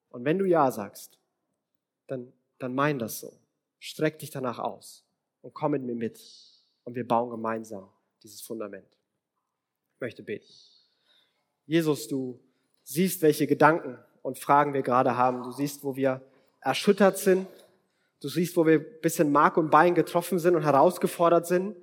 Und 0.10 0.24
wenn 0.26 0.38
du 0.38 0.46
Ja 0.46 0.72
sagst, 0.72 1.18
dann, 2.08 2.32
dann 2.60 2.74
mein 2.76 3.00
das 3.00 3.20
so. 3.20 3.34
Streck 3.80 4.20
dich 4.20 4.30
danach 4.30 4.60
aus 4.60 5.04
und 5.42 5.54
komm 5.54 5.72
mit 5.72 5.84
mir 5.84 5.96
mit. 5.96 6.22
Und 6.84 6.96
wir 6.96 7.08
bauen 7.08 7.30
gemeinsam 7.30 7.90
dieses 8.22 8.42
Fundament. 8.42 8.88
Ich 9.96 10.02
möchte 10.02 10.24
beten. 10.24 10.52
Jesus, 11.66 12.08
du 12.08 12.40
siehst, 12.84 13.22
welche 13.22 13.48
Gedanken 13.48 13.98
und 14.22 14.38
Fragen 14.38 14.74
wir 14.74 14.82
gerade 14.82 15.18
haben. 15.18 15.44
Du 15.44 15.52
siehst, 15.52 15.84
wo 15.84 15.96
wir 15.96 16.22
erschüttert 16.60 17.18
sind. 17.18 17.48
Du 18.20 18.28
siehst, 18.28 18.56
wo 18.56 18.66
wir 18.66 18.80
ein 18.80 19.02
bisschen 19.02 19.32
Mark 19.32 19.58
und 19.58 19.72
Bein 19.72 19.96
getroffen 19.96 20.38
sind 20.38 20.56
und 20.56 20.64
herausgefordert 20.64 21.48
sind. 21.48 21.76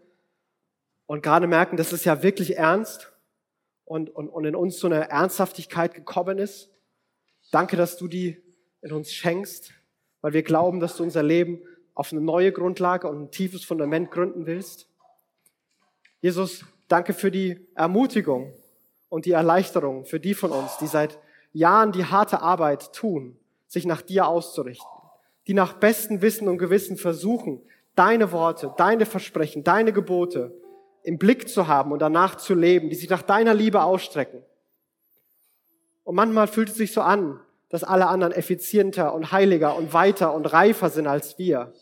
Und 1.08 1.22
gerade 1.22 1.46
merken, 1.46 1.78
das 1.78 1.94
ist 1.94 2.04
ja 2.04 2.22
wirklich 2.22 2.58
ernst 2.58 3.10
und, 3.86 4.14
und, 4.14 4.28
und 4.28 4.44
in 4.44 4.54
uns 4.54 4.78
so 4.78 4.88
eine 4.88 5.08
Ernsthaftigkeit 5.08 5.94
gekommen 5.94 6.36
ist. 6.36 6.68
Danke, 7.50 7.78
dass 7.78 7.96
du 7.96 8.08
die 8.08 8.36
in 8.82 8.92
uns 8.92 9.10
schenkst, 9.10 9.72
weil 10.20 10.34
wir 10.34 10.42
glauben, 10.42 10.80
dass 10.80 10.96
du 10.96 11.02
unser 11.02 11.22
Leben 11.22 11.62
auf 11.94 12.12
eine 12.12 12.20
neue 12.20 12.52
Grundlage 12.52 13.08
und 13.08 13.22
ein 13.22 13.30
tiefes 13.30 13.64
Fundament 13.64 14.10
gründen 14.10 14.44
willst. 14.44 14.86
Jesus, 16.20 16.66
danke 16.88 17.14
für 17.14 17.30
die 17.30 17.66
Ermutigung 17.74 18.52
und 19.08 19.24
die 19.24 19.32
Erleichterung 19.32 20.04
für 20.04 20.20
die 20.20 20.34
von 20.34 20.50
uns, 20.50 20.76
die 20.76 20.86
seit 20.86 21.18
Jahren 21.54 21.90
die 21.90 22.04
harte 22.04 22.42
Arbeit 22.42 22.92
tun, 22.92 23.38
sich 23.66 23.86
nach 23.86 24.02
dir 24.02 24.26
auszurichten, 24.26 24.86
die 25.46 25.54
nach 25.54 25.72
bestem 25.72 26.20
Wissen 26.20 26.48
und 26.48 26.58
Gewissen 26.58 26.98
versuchen, 26.98 27.62
deine 27.94 28.30
Worte, 28.30 28.74
deine 28.76 29.06
Versprechen, 29.06 29.64
deine 29.64 29.94
Gebote 29.94 30.52
im 31.02 31.18
Blick 31.18 31.48
zu 31.48 31.68
haben 31.68 31.92
und 31.92 32.00
danach 32.00 32.36
zu 32.36 32.54
leben, 32.54 32.90
die 32.90 32.96
sich 32.96 33.08
nach 33.08 33.22
deiner 33.22 33.54
Liebe 33.54 33.82
ausstrecken. 33.82 34.42
Und 36.04 36.14
manchmal 36.14 36.48
fühlt 36.48 36.70
es 36.70 36.76
sich 36.76 36.92
so 36.92 37.00
an, 37.00 37.40
dass 37.68 37.84
alle 37.84 38.06
anderen 38.06 38.32
effizienter 38.32 39.12
und 39.14 39.32
heiliger 39.32 39.76
und 39.76 39.92
weiter 39.92 40.32
und 40.32 40.46
reifer 40.46 40.90
sind 40.90 41.06
als 41.06 41.38
wir. 41.38 41.72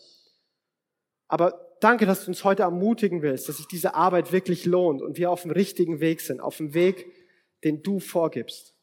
Aber 1.27 1.67
danke, 1.79 2.05
dass 2.05 2.25
du 2.25 2.31
uns 2.31 2.43
heute 2.43 2.63
ermutigen 2.63 3.21
willst, 3.21 3.47
dass 3.47 3.57
sich 3.57 3.67
diese 3.67 3.95
Arbeit 3.95 4.31
wirklich 4.31 4.65
lohnt 4.65 5.01
und 5.01 5.17
wir 5.17 5.31
auf 5.31 5.43
dem 5.43 5.51
richtigen 5.51 5.99
Weg 5.99 6.21
sind, 6.21 6.41
auf 6.41 6.57
dem 6.57 6.73
Weg, 6.73 7.11
den 7.63 7.83
du 7.83 7.99
vorgibst. 7.99 8.75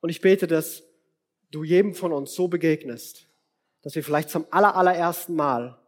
Und 0.00 0.10
ich 0.10 0.20
bete, 0.20 0.46
dass 0.46 0.84
du 1.50 1.64
jedem 1.64 1.94
von 1.94 2.12
uns 2.12 2.34
so 2.34 2.48
begegnest, 2.48 3.28
dass 3.82 3.94
wir 3.94 4.04
vielleicht 4.04 4.30
zum 4.30 4.46
allerallerersten 4.50 5.34
Mal 5.34 5.78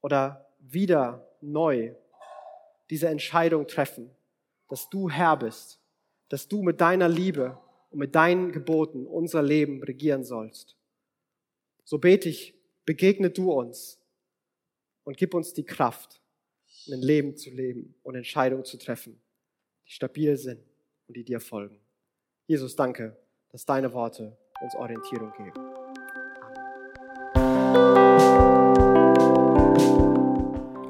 oder 0.00 0.50
wieder 0.58 1.28
neu 1.52 1.94
diese 2.90 3.08
Entscheidung 3.08 3.66
treffen, 3.66 4.10
dass 4.68 4.88
du 4.88 5.08
Herr 5.08 5.36
bist, 5.36 5.80
dass 6.28 6.48
du 6.48 6.62
mit 6.62 6.80
deiner 6.80 7.08
Liebe 7.08 7.58
und 7.90 7.98
mit 7.98 8.14
deinen 8.14 8.52
Geboten 8.52 9.06
unser 9.06 9.42
Leben 9.42 9.82
regieren 9.82 10.24
sollst. 10.24 10.76
So 11.84 11.98
bete 11.98 12.28
ich, 12.28 12.54
begegne 12.84 13.30
du 13.30 13.52
uns 13.52 14.00
und 15.04 15.16
gib 15.16 15.34
uns 15.34 15.52
die 15.52 15.64
Kraft, 15.64 16.20
ein 16.90 17.00
Leben 17.00 17.36
zu 17.36 17.50
leben 17.50 17.94
und 18.02 18.14
Entscheidungen 18.14 18.64
zu 18.64 18.78
treffen, 18.78 19.20
die 19.86 19.92
stabil 19.92 20.36
sind 20.36 20.60
und 21.06 21.16
die 21.16 21.24
dir 21.24 21.40
folgen. 21.40 21.80
Jesus, 22.46 22.76
danke, 22.76 23.16
dass 23.50 23.64
deine 23.64 23.92
Worte 23.92 24.36
uns 24.60 24.74
Orientierung 24.74 25.32
geben. 25.32 25.73